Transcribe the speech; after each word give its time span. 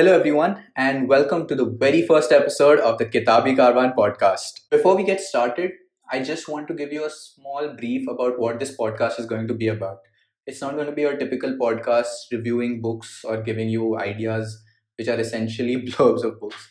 Hello, 0.00 0.14
everyone, 0.18 0.64
and 0.76 1.10
welcome 1.10 1.46
to 1.46 1.54
the 1.54 1.66
very 1.66 2.00
first 2.06 2.32
episode 2.32 2.78
of 2.78 2.96
the 2.96 3.04
Kitabi 3.04 3.54
Karwan 3.54 3.94
podcast. 3.94 4.60
Before 4.70 4.96
we 4.96 5.04
get 5.04 5.20
started, 5.20 5.72
I 6.10 6.22
just 6.22 6.48
want 6.48 6.68
to 6.68 6.74
give 6.74 6.90
you 6.90 7.04
a 7.04 7.10
small 7.10 7.74
brief 7.78 8.08
about 8.08 8.38
what 8.38 8.58
this 8.58 8.74
podcast 8.74 9.20
is 9.20 9.26
going 9.26 9.46
to 9.48 9.52
be 9.52 9.68
about. 9.68 9.98
It's 10.46 10.62
not 10.62 10.72
going 10.72 10.86
to 10.86 10.92
be 10.92 11.04
a 11.04 11.18
typical 11.18 11.52
podcast 11.60 12.32
reviewing 12.32 12.80
books 12.80 13.26
or 13.26 13.42
giving 13.42 13.68
you 13.68 13.98
ideas 13.98 14.62
which 14.96 15.06
are 15.06 15.20
essentially 15.20 15.76
blurbs 15.86 16.24
of 16.24 16.40
books. 16.40 16.70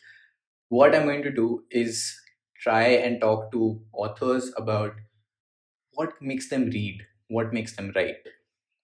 What 0.70 0.96
I'm 0.96 1.05
going 1.05 1.21
to 1.21 1.32
do 1.32 1.66
is 1.70 2.20
try 2.59 2.86
and 2.86 3.21
talk 3.21 3.52
to 3.52 3.80
authors 3.93 4.52
about 4.57 4.93
what 5.93 6.20
makes 6.20 6.50
them 6.50 6.71
read, 6.71 7.05
what 7.27 7.54
makes 7.54 7.75
them 7.75 7.91
write, 7.96 8.25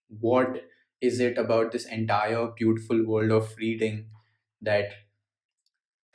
what 0.08 0.62
is 1.02 1.20
it 1.20 1.40
about 1.40 1.72
this 1.72 1.88
entire 1.88 2.50
beautiful 2.56 3.04
world 3.08 3.32
of 3.32 3.56
reading 3.58 4.06
that 4.62 4.94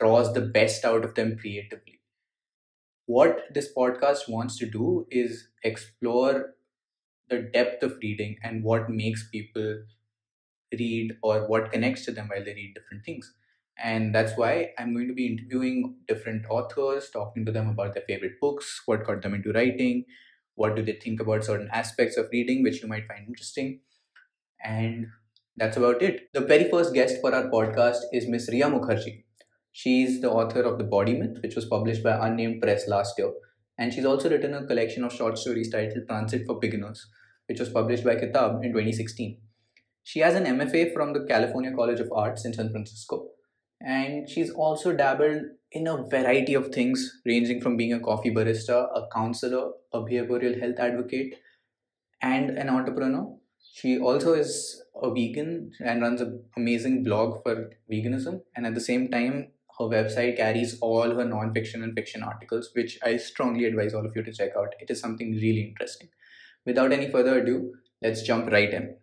draws 0.01 0.33
the 0.33 0.41
best 0.41 0.83
out 0.83 1.05
of 1.05 1.15
them 1.15 1.37
creatively. 1.37 2.01
What 3.05 3.53
this 3.53 3.73
podcast 3.73 4.29
wants 4.29 4.57
to 4.57 4.65
do 4.65 5.07
is 5.11 5.49
explore 5.63 6.55
the 7.29 7.41
depth 7.43 7.83
of 7.83 7.97
reading 8.01 8.37
and 8.43 8.63
what 8.63 8.89
makes 8.89 9.29
people 9.29 9.85
read 10.73 11.17
or 11.23 11.47
what 11.47 11.71
connects 11.71 12.05
to 12.05 12.11
them 12.11 12.29
while 12.29 12.43
they 12.43 12.53
read 12.53 12.75
different 12.75 13.05
things. 13.05 13.33
And 13.77 14.13
that's 14.15 14.37
why 14.37 14.73
I'm 14.77 14.93
going 14.93 15.07
to 15.07 15.13
be 15.13 15.27
interviewing 15.27 15.97
different 16.07 16.45
authors, 16.49 17.09
talking 17.09 17.45
to 17.45 17.51
them 17.51 17.69
about 17.69 17.93
their 17.93 18.03
favorite 18.07 18.39
books, 18.41 18.81
what 18.85 19.05
got 19.05 19.21
them 19.21 19.33
into 19.33 19.51
writing, 19.53 20.05
what 20.55 20.75
do 20.75 20.83
they 20.83 20.93
think 20.93 21.19
about 21.21 21.45
certain 21.45 21.69
aspects 21.71 22.17
of 22.17 22.29
reading, 22.31 22.63
which 22.63 22.81
you 22.81 22.87
might 22.89 23.07
find 23.07 23.27
interesting. 23.27 23.81
And 24.63 25.07
that's 25.57 25.77
about 25.77 26.01
it. 26.01 26.29
The 26.33 26.41
very 26.41 26.69
first 26.69 26.93
guest 26.93 27.17
for 27.21 27.33
our 27.33 27.49
podcast 27.49 27.99
is 28.13 28.27
Miss 28.27 28.49
Rheea 28.49 28.65
Mukherjee. 28.65 29.23
She's 29.71 30.21
the 30.21 30.31
author 30.31 30.61
of 30.61 30.77
The 30.77 30.83
Body 30.83 31.13
Myth, 31.17 31.37
which 31.41 31.55
was 31.55 31.65
published 31.65 32.03
by 32.03 32.27
Unnamed 32.27 32.61
Press 32.61 32.87
last 32.87 33.17
year. 33.17 33.31
And 33.77 33.93
she's 33.93 34.05
also 34.05 34.29
written 34.29 34.53
a 34.53 34.65
collection 34.65 35.03
of 35.03 35.13
short 35.13 35.37
stories 35.37 35.71
titled 35.71 36.07
Transit 36.07 36.43
for 36.45 36.59
Beginners, 36.59 37.07
which 37.47 37.59
was 37.59 37.69
published 37.69 38.03
by 38.03 38.15
Kitaab 38.15 38.63
in 38.63 38.71
2016. 38.71 39.39
She 40.03 40.19
has 40.19 40.35
an 40.35 40.45
MFA 40.45 40.93
from 40.93 41.13
the 41.13 41.25
California 41.25 41.71
College 41.73 41.99
of 41.99 42.11
Arts 42.11 42.45
in 42.45 42.53
San 42.53 42.69
Francisco. 42.69 43.29
And 43.79 44.29
she's 44.29 44.51
also 44.51 44.93
dabbled 44.93 45.43
in 45.71 45.87
a 45.87 46.03
variety 46.03 46.53
of 46.53 46.67
things, 46.67 47.21
ranging 47.25 47.61
from 47.61 47.77
being 47.77 47.93
a 47.93 47.99
coffee 47.99 48.31
barista, 48.31 48.87
a 48.95 49.07
counselor, 49.13 49.71
a 49.93 50.01
behavioral 50.01 50.59
health 50.59 50.79
advocate, 50.79 51.35
and 52.21 52.51
an 52.51 52.69
entrepreneur. 52.69 53.35
She 53.73 53.97
also 53.97 54.33
is 54.33 54.83
a 55.01 55.09
vegan 55.09 55.71
and 55.79 56.01
runs 56.01 56.19
an 56.19 56.43
amazing 56.57 57.03
blog 57.03 57.41
for 57.41 57.71
veganism. 57.89 58.41
And 58.55 58.65
at 58.65 58.75
the 58.75 58.81
same 58.81 59.09
time, 59.09 59.53
her 59.79 59.85
website 59.85 60.35
carries 60.35 60.77
all 60.81 61.15
her 61.15 61.23
non-fiction 61.23 61.81
and 61.81 61.95
fiction 61.95 62.21
articles, 62.21 62.71
which 62.73 62.99
I 63.01 63.15
strongly 63.15 63.63
advise 63.65 63.93
all 63.93 64.05
of 64.05 64.13
you 64.13 64.23
to 64.23 64.33
check 64.33 64.51
out. 64.57 64.75
It 64.81 64.89
is 64.89 64.99
something 64.99 65.31
really 65.31 65.61
interesting. 65.61 66.09
Without 66.65 66.91
any 66.91 67.09
further 67.09 67.39
ado, 67.39 67.73
let's 68.01 68.23
jump 68.23 68.51
right 68.51 68.73
in. 68.73 68.97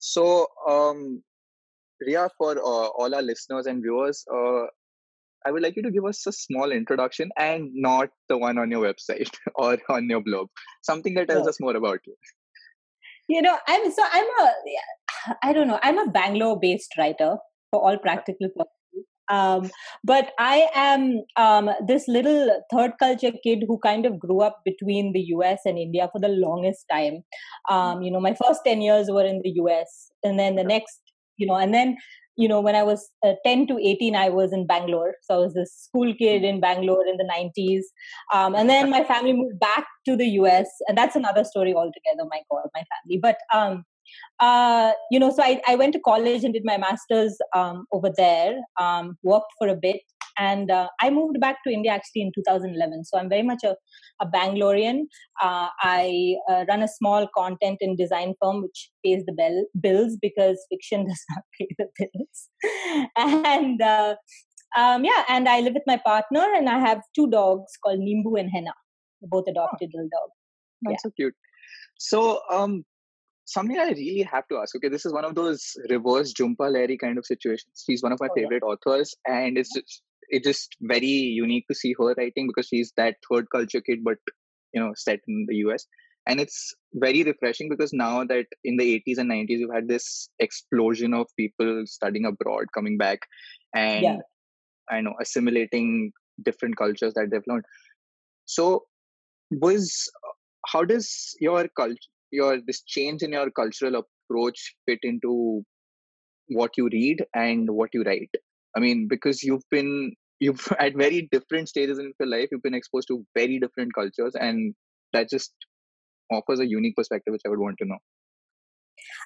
So, 0.00 0.48
um, 0.68 1.22
Rheea, 2.04 2.28
for 2.36 2.58
uh, 2.58 2.88
all 2.98 3.14
our 3.14 3.22
listeners 3.22 3.66
and 3.66 3.82
viewers, 3.82 4.24
uh, 4.30 4.66
I 5.46 5.52
would 5.52 5.62
like 5.62 5.76
you 5.76 5.82
to 5.82 5.92
give 5.92 6.04
us 6.06 6.26
a 6.26 6.32
small 6.32 6.72
introduction 6.72 7.30
and 7.36 7.70
not 7.72 8.10
the 8.28 8.36
one 8.36 8.58
on 8.58 8.70
your 8.72 8.82
website 8.82 9.30
or 9.54 9.78
on 9.88 10.10
your 10.10 10.20
blog, 10.20 10.48
something 10.82 11.14
that 11.14 11.28
tells 11.28 11.46
us 11.46 11.60
more 11.60 11.76
about 11.76 12.00
you 12.04 12.16
you 13.28 13.40
know 13.40 13.56
i'm 13.68 13.90
so 13.90 14.02
i'm 14.12 14.26
a 14.40 15.36
i 15.42 15.52
don't 15.52 15.68
know 15.68 15.80
i'm 15.82 15.98
a 15.98 16.10
bangalore 16.10 16.58
based 16.58 16.94
writer 16.98 17.36
for 17.70 17.82
all 17.82 17.98
practical 17.98 18.48
purposes. 18.48 18.70
Um, 19.30 19.70
but 20.04 20.32
i 20.38 20.68
am 20.74 21.22
um, 21.36 21.70
this 21.86 22.06
little 22.06 22.60
third 22.70 22.92
culture 22.98 23.32
kid 23.42 23.64
who 23.66 23.78
kind 23.78 24.04
of 24.04 24.18
grew 24.18 24.42
up 24.42 24.60
between 24.66 25.14
the 25.14 25.20
us 25.20 25.60
and 25.64 25.78
india 25.78 26.10
for 26.12 26.20
the 26.20 26.28
longest 26.28 26.84
time. 26.90 27.24
Um, 27.70 28.02
you 28.02 28.10
know 28.10 28.20
my 28.20 28.34
first 28.34 28.60
10 28.66 28.82
years 28.82 29.08
were 29.10 29.24
in 29.24 29.40
the 29.42 29.50
us 29.52 30.10
and 30.22 30.38
then 30.38 30.56
the 30.56 30.64
next 30.64 31.00
you 31.38 31.46
know 31.46 31.54
and 31.54 31.72
then 31.72 31.96
you 32.36 32.48
know 32.48 32.60
when 32.60 32.74
i 32.74 32.82
was 32.82 33.10
uh, 33.26 33.34
10 33.44 33.66
to 33.68 33.78
18 33.78 34.16
i 34.16 34.28
was 34.28 34.52
in 34.52 34.66
bangalore. 34.66 35.14
So 35.22 35.34
i 35.34 35.38
was 35.38 35.56
a 35.56 35.66
school 35.66 36.14
kid 36.14 36.44
in 36.44 36.60
bangalore 36.60 37.06
in 37.06 37.16
the 37.16 37.24
90s 37.24 37.82
um, 38.32 38.54
and 38.54 38.68
then 38.68 38.90
my 38.90 39.04
family 39.04 39.32
moved 39.32 39.58
back 39.60 39.86
to 40.06 40.16
the 40.16 40.26
us 40.26 40.68
and 40.88 40.98
that's 40.98 41.16
another 41.16 41.44
story 41.44 41.74
altogether 41.74 42.28
my 42.30 42.40
god 42.50 42.68
my 42.74 42.84
family. 42.92 43.18
But 43.18 43.38
um, 43.52 43.84
uh, 44.40 44.92
you 45.10 45.18
know 45.18 45.30
so 45.30 45.42
I, 45.42 45.60
I 45.66 45.76
went 45.76 45.92
to 45.94 46.00
college 46.00 46.44
and 46.44 46.52
did 46.54 46.64
my 46.64 46.76
master's 46.76 47.36
um, 47.54 47.86
over 47.92 48.10
there 48.16 48.60
um, 48.80 49.16
worked 49.22 49.52
for 49.58 49.68
a 49.68 49.76
bit 49.76 50.00
and 50.38 50.70
uh, 50.70 50.88
i 51.00 51.10
moved 51.10 51.38
back 51.40 51.56
to 51.64 51.72
india 51.72 51.92
actually 51.92 52.22
in 52.22 52.32
2011 52.34 53.04
so 53.04 53.18
i'm 53.18 53.28
very 53.28 53.42
much 53.42 53.62
a, 53.64 53.74
a 54.20 54.26
bangalorean 54.26 55.00
uh, 55.42 55.68
i 55.82 56.36
uh, 56.50 56.64
run 56.68 56.82
a 56.82 56.88
small 56.88 57.28
content 57.36 57.78
and 57.80 57.98
design 57.98 58.34
firm 58.40 58.62
which 58.62 58.90
pays 59.04 59.24
the 59.26 59.32
bell, 59.32 59.64
bills 59.80 60.16
because 60.20 60.64
fiction 60.70 61.06
does 61.08 61.24
not 61.30 61.44
pay 61.58 61.68
the 61.78 61.88
bills 61.98 62.48
and 63.16 63.82
uh, 63.82 64.14
um, 64.76 65.04
yeah 65.04 65.24
and 65.28 65.48
i 65.48 65.60
live 65.60 65.74
with 65.74 65.92
my 65.92 66.00
partner 66.04 66.46
and 66.56 66.68
i 66.68 66.78
have 66.78 67.02
two 67.14 67.28
dogs 67.28 67.72
called 67.84 68.00
nimbu 68.00 68.38
and 68.38 68.50
henna 68.54 68.74
both 69.22 69.44
adopted 69.48 69.90
oh, 69.94 69.96
little 69.96 70.10
dogs 70.16 70.36
that's 70.82 70.92
yeah. 70.92 71.08
so 71.08 71.10
cute 71.16 71.34
so 71.98 72.40
um 72.52 72.84
something 73.46 73.78
I 73.78 73.90
really 73.90 74.26
have 74.30 74.46
to 74.48 74.58
ask. 74.58 74.74
Okay, 74.76 74.88
this 74.88 75.04
is 75.06 75.12
one 75.12 75.24
of 75.24 75.34
those 75.34 75.76
reverse 75.90 76.32
Jhumpa 76.32 76.70
Lahiri 76.74 76.98
kind 76.98 77.18
of 77.18 77.26
situations. 77.26 77.84
She's 77.86 78.02
one 78.02 78.12
of 78.12 78.20
my 78.20 78.28
oh, 78.30 78.34
favorite 78.34 78.62
yeah. 78.64 78.74
authors, 78.74 79.14
and 79.26 79.58
it's 79.58 79.72
just 79.74 80.02
it's 80.28 80.46
just 80.46 80.76
very 80.80 81.06
unique 81.06 81.66
to 81.68 81.74
see 81.74 81.94
her 81.98 82.14
writing 82.14 82.46
because 82.46 82.68
she's 82.68 82.92
that 82.96 83.16
third 83.30 83.46
culture 83.50 83.80
kid, 83.80 84.00
but 84.04 84.16
you 84.72 84.80
know, 84.80 84.92
set 84.96 85.20
in 85.28 85.46
the 85.48 85.56
US. 85.66 85.86
And 86.26 86.40
it's 86.40 86.74
very 86.94 87.22
refreshing 87.22 87.68
because 87.68 87.92
now 87.92 88.24
that 88.24 88.46
in 88.64 88.78
the 88.78 89.02
80s 89.06 89.18
and 89.18 89.30
90s, 89.30 89.58
you've 89.58 89.74
had 89.74 89.88
this 89.88 90.28
explosion 90.38 91.12
of 91.12 91.26
people 91.38 91.82
studying 91.86 92.24
abroad, 92.24 92.66
coming 92.74 92.96
back, 92.96 93.20
and 93.74 94.02
yeah. 94.02 94.16
I 94.90 95.02
know 95.02 95.14
assimilating 95.20 96.12
different 96.42 96.76
cultures 96.76 97.12
that 97.14 97.28
they've 97.30 97.42
learned. 97.46 97.64
So, 98.46 98.84
was 99.50 100.10
how 100.66 100.84
does 100.84 101.34
your 101.40 101.68
culture, 101.76 101.98
your 102.30 102.58
this 102.66 102.82
change 102.82 103.22
in 103.22 103.32
your 103.32 103.50
cultural 103.50 104.02
approach 104.02 104.74
fit 104.86 105.00
into 105.02 105.62
what 106.48 106.70
you 106.78 106.88
read 106.90 107.24
and 107.34 107.68
what 107.70 107.90
you 107.92 108.02
write? 108.02 108.30
I 108.76 108.80
mean, 108.80 109.06
because 109.08 109.42
you've 109.42 109.64
been 109.70 110.12
you've 110.40 110.66
at 110.78 110.96
very 110.96 111.28
different 111.30 111.68
stages 111.68 111.98
in 111.98 112.12
your 112.18 112.28
life, 112.28 112.48
you've 112.50 112.62
been 112.62 112.74
exposed 112.74 113.08
to 113.08 113.24
very 113.36 113.58
different 113.58 113.94
cultures, 113.94 114.34
and 114.34 114.74
that 115.12 115.30
just 115.30 115.52
offers 116.32 116.60
a 116.60 116.66
unique 116.66 116.96
perspective, 116.96 117.32
which 117.32 117.42
I 117.46 117.50
would 117.50 117.58
want 117.58 117.76
to 117.78 117.86
know. 117.86 117.98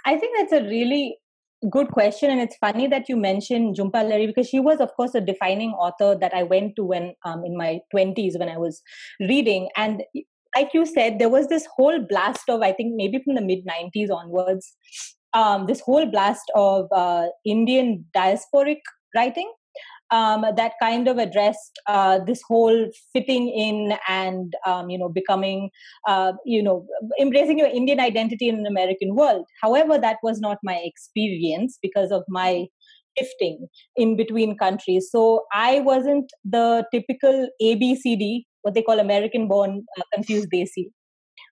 I 0.07 0.17
think 0.17 0.37
that's 0.37 0.53
a 0.53 0.69
really 0.69 1.17
good 1.71 1.89
question, 1.89 2.31
and 2.31 2.41
it's 2.41 2.57
funny 2.57 2.87
that 2.89 3.09
you 3.09 3.17
mentioned 3.17 3.77
Jhumpa 3.77 4.05
Lahiri 4.05 4.29
because 4.29 4.49
she 4.49 4.61
was, 4.61 4.81
of 4.81 4.91
course, 4.97 5.15
a 5.15 5.21
defining 5.21 5.71
author 5.73 6.17
that 6.21 6.35
I 6.35 6.43
went 6.43 6.77
to 6.77 6.85
when 6.85 7.15
um, 7.25 7.45
in 7.45 7.57
my 7.57 7.81
twenties 7.91 8.37
when 8.39 8.49
I 8.49 8.59
was 8.59 8.83
reading, 9.21 9.69
and 9.77 10.03
like 10.57 10.71
you 10.75 10.87
said, 10.87 11.19
there 11.19 11.29
was 11.29 11.49
this 11.49 11.67
whole 11.77 12.01
blast 12.09 12.49
of 12.49 12.63
I 12.63 12.73
think 12.73 12.95
maybe 12.97 13.21
from 13.25 13.35
the 13.35 13.43
mid 13.43 13.67
'90s 13.67 14.11
onwards, 14.11 14.75
um, 15.33 15.67
this 15.67 15.81
whole 15.81 16.07
blast 16.07 16.51
of 16.55 16.87
uh, 16.93 17.27
Indian 17.45 18.05
diasporic 18.17 18.81
writing 19.15 19.51
um, 20.11 20.45
that 20.57 20.73
kind 20.81 21.09
of 21.09 21.19
addressed 21.19 21.79
uh, 21.87 22.19
this 22.25 22.43
whole 22.47 22.89
fitting 23.13 23.49
in 23.49 23.99
and 24.09 24.55
um, 24.67 24.91
you 24.91 24.99
know 24.99 25.09
becoming 25.09 25.71
uh, 26.07 26.33
you 26.45 26.63
know 26.63 26.87
embracing 27.21 27.59
your 27.59 27.69
Indian 27.69 28.01
identity 28.01 28.49
in 28.49 28.57
an 28.57 28.67
American 28.67 29.15
world. 29.15 29.45
However, 29.63 29.99
that 29.99 30.19
was 30.23 30.41
not 30.41 30.59
my 30.63 30.81
experience 30.85 31.79
because 31.83 32.11
of 32.11 32.23
my 32.29 32.67
shifting 33.19 33.67
in 33.97 34.17
between 34.17 34.57
countries. 34.57 35.09
So 35.11 35.45
I 35.53 35.81
wasn't 35.81 36.31
the 36.45 36.85
typical 36.93 37.49
ABCD, 37.61 38.45
what 38.63 38.75
they 38.75 38.83
call 38.83 39.01
American 39.01 39.49
born 39.49 39.85
uh, 39.99 40.03
confused 40.15 40.49
Desi 40.53 40.91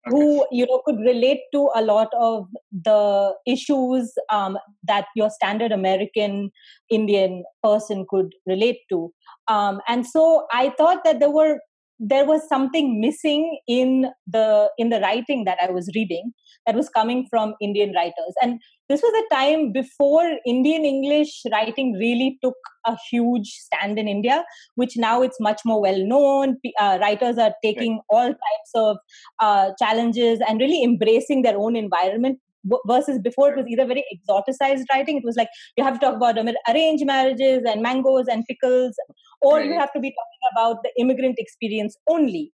who 0.06 0.47
you 0.50 0.67
know 0.67 0.81
could 0.87 0.99
relate 1.00 1.41
to 1.52 1.69
a 1.75 1.82
lot 1.82 2.09
of 2.19 2.47
the 2.70 3.35
issues 3.47 4.12
um, 4.31 4.56
that 4.87 5.06
your 5.15 5.31
standard 5.31 5.73
american 5.73 6.50
indian 6.91 7.44
person 7.62 8.06
could 8.09 8.33
relate 8.47 8.79
to. 8.91 9.12
Um, 9.49 9.81
and 9.88 10.06
so 10.06 10.47
i 10.53 10.73
thought 10.79 11.05
that 11.05 11.21
there 11.21 11.31
were 11.31 11.59
there 11.99 12.27
was 12.27 12.47
something 12.49 13.00
missing 13.00 13.59
in 13.67 14.06
the 14.27 14.71
in 14.77 14.91
the 14.91 15.00
writing 15.00 15.44
that 15.44 15.59
i 15.62 15.71
was 15.71 15.91
reading 15.94 16.33
that 16.67 16.75
was 16.75 16.88
coming 16.88 17.27
from 17.31 17.55
indian 17.61 17.93
writers. 17.94 18.35
And 18.43 18.61
this 18.88 19.00
was 19.03 19.25
a 19.25 19.35
time 19.35 19.73
before 19.73 20.25
indian 20.47 20.85
english 20.85 21.43
writing 21.53 21.93
really 21.94 22.38
took 22.43 22.55
a 22.87 22.97
huge 23.11 23.49
stand 23.49 23.99
in 23.99 24.09
india 24.09 24.44
which 24.75 24.97
now 24.97 25.23
it's 25.23 25.41
much 25.41 25.62
more 25.65 25.81
well 25.81 26.05
known. 26.06 26.56
Uh, 26.79 26.99
writers 27.00 27.38
are 27.38 27.55
taking 27.62 27.94
right. 27.94 28.03
all 28.11 28.29
types 28.29 28.73
of 28.75 28.97
uh, 29.41 29.71
challenges 29.79 30.41
and 30.47 30.61
really 30.61 30.83
embracing 30.85 31.43
their 31.43 31.56
own 31.56 31.77
environment 31.77 32.38
versus 32.87 33.19
before 33.19 33.51
it 33.51 33.57
was 33.57 33.67
either 33.69 33.87
very 33.87 34.05
exoticized 34.15 34.85
writing. 34.93 35.17
It 35.17 35.25
was 35.25 35.37
like 35.37 35.49
you 35.77 35.85
have 35.85 35.95
to 35.95 36.01
talk 36.01 36.17
about 36.17 36.39
arranged 36.69 37.07
marriages 37.07 37.63
and 37.67 37.83
mangoes 37.83 38.27
and 38.29 38.45
pickles, 38.47 38.95
or 39.41 39.57
right. 39.57 39.67
you 39.67 39.79
have 39.79 39.93
to 39.93 40.01
be 40.01 40.11
talking 40.11 40.51
about 40.53 40.83
the 40.83 40.91
immigrant 40.99 41.37
experience 41.39 41.97
only. 42.09 42.53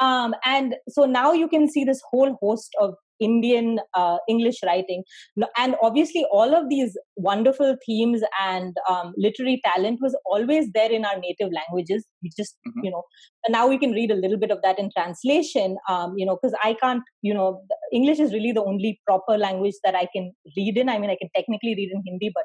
Um, 0.00 0.34
and 0.44 0.76
so 0.88 1.04
now 1.06 1.32
you 1.32 1.48
can 1.48 1.68
see 1.70 1.84
this 1.84 2.02
whole 2.10 2.36
host 2.40 2.74
of 2.80 2.94
Indian 3.20 3.78
uh, 3.94 4.18
English 4.28 4.56
writing. 4.64 5.02
And 5.58 5.76
obviously, 5.82 6.24
all 6.30 6.54
of 6.54 6.68
these 6.68 6.96
wonderful 7.16 7.76
themes 7.86 8.22
and 8.40 8.74
um, 8.88 9.12
literary 9.16 9.60
talent 9.64 9.98
was 10.02 10.16
always 10.26 10.70
there 10.72 10.90
in 10.90 11.04
our 11.04 11.18
native 11.18 11.50
languages. 11.52 12.06
We 12.22 12.30
just, 12.36 12.56
mm-hmm. 12.66 12.84
you 12.84 12.90
know, 12.90 13.02
now 13.48 13.66
we 13.66 13.78
can 13.78 13.92
read 13.92 14.10
a 14.10 14.14
little 14.14 14.38
bit 14.38 14.50
of 14.50 14.60
that 14.62 14.78
in 14.78 14.90
translation, 14.96 15.76
um, 15.88 16.14
you 16.16 16.26
know, 16.26 16.38
because 16.40 16.56
I 16.62 16.74
can't, 16.74 17.02
you 17.22 17.34
know, 17.34 17.62
English 17.92 18.18
is 18.18 18.32
really 18.32 18.52
the 18.52 18.64
only 18.64 19.00
proper 19.06 19.38
language 19.38 19.74
that 19.84 19.94
I 19.94 20.06
can 20.14 20.32
read 20.56 20.76
in. 20.76 20.88
I 20.88 20.98
mean, 20.98 21.10
I 21.10 21.16
can 21.16 21.30
technically 21.34 21.74
read 21.76 21.90
in 21.92 22.02
Hindi, 22.04 22.30
but 22.34 22.44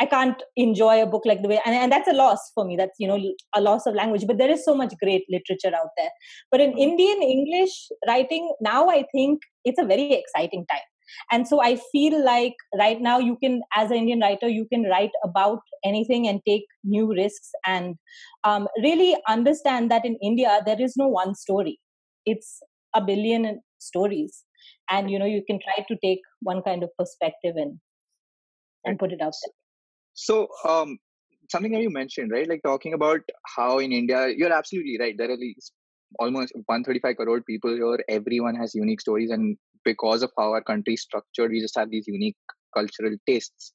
I 0.00 0.06
can't 0.06 0.40
enjoy 0.56 1.02
a 1.02 1.06
book 1.06 1.22
like 1.24 1.42
the 1.42 1.48
way, 1.48 1.60
and, 1.64 1.74
and 1.74 1.90
that's 1.90 2.08
a 2.08 2.12
loss 2.12 2.52
for 2.54 2.64
me. 2.64 2.76
That's, 2.76 2.96
you 2.98 3.08
know, 3.08 3.18
a 3.54 3.60
loss 3.60 3.86
of 3.86 3.94
language. 3.94 4.26
But 4.26 4.38
there 4.38 4.50
is 4.50 4.64
so 4.64 4.74
much 4.74 4.94
great 5.02 5.24
literature 5.28 5.74
out 5.74 5.90
there. 5.96 6.10
But 6.50 6.60
in 6.60 6.76
Indian 6.78 7.22
English 7.22 7.88
writing, 8.06 8.52
now 8.60 8.88
I 8.88 9.04
think 9.12 9.40
it's 9.64 9.80
a 9.80 9.84
very 9.84 10.12
exciting 10.12 10.66
time. 10.70 10.86
And 11.32 11.48
so 11.48 11.62
I 11.62 11.80
feel 11.90 12.22
like 12.22 12.54
right 12.78 13.00
now 13.00 13.18
you 13.18 13.38
can, 13.42 13.62
as 13.74 13.90
an 13.90 13.96
Indian 13.96 14.20
writer, 14.20 14.46
you 14.46 14.66
can 14.70 14.84
write 14.84 15.10
about 15.24 15.60
anything 15.84 16.28
and 16.28 16.40
take 16.46 16.64
new 16.84 17.12
risks 17.12 17.50
and 17.66 17.96
um, 18.44 18.68
really 18.82 19.16
understand 19.26 19.90
that 19.90 20.04
in 20.04 20.18
India, 20.22 20.60
there 20.66 20.80
is 20.80 20.96
no 20.96 21.08
one 21.08 21.34
story. 21.34 21.80
It's 22.26 22.60
a 22.94 23.00
billion 23.00 23.62
stories. 23.78 24.44
And, 24.90 25.10
you 25.10 25.18
know, 25.18 25.24
you 25.24 25.42
can 25.48 25.58
try 25.58 25.84
to 25.88 25.96
take 26.04 26.20
one 26.40 26.62
kind 26.62 26.82
of 26.82 26.90
perspective 26.98 27.54
and, 27.56 27.78
and 28.84 28.98
put 28.98 29.12
it 29.12 29.20
out 29.22 29.32
there. 29.44 29.57
So, 30.20 30.48
um, 30.68 30.98
something 31.48 31.70
that 31.72 31.80
you 31.80 31.90
mentioned, 31.90 32.32
right? 32.32 32.48
Like 32.48 32.62
talking 32.64 32.92
about 32.92 33.20
how 33.56 33.78
in 33.78 33.92
India, 33.92 34.26
you're 34.36 34.52
absolutely 34.52 34.98
right. 34.98 35.14
There 35.16 35.30
are 35.30 35.38
almost 36.18 36.52
135 36.66 37.16
crore 37.16 37.40
people 37.40 37.72
here. 37.72 38.04
Everyone 38.08 38.56
has 38.56 38.74
unique 38.74 39.00
stories, 39.00 39.30
and 39.30 39.56
because 39.84 40.24
of 40.24 40.32
how 40.36 40.50
our 40.54 40.62
country 40.62 40.94
is 40.94 41.02
structured, 41.02 41.52
we 41.52 41.60
just 41.60 41.78
have 41.78 41.90
these 41.90 42.08
unique 42.08 42.36
cultural 42.74 43.14
tastes. 43.28 43.72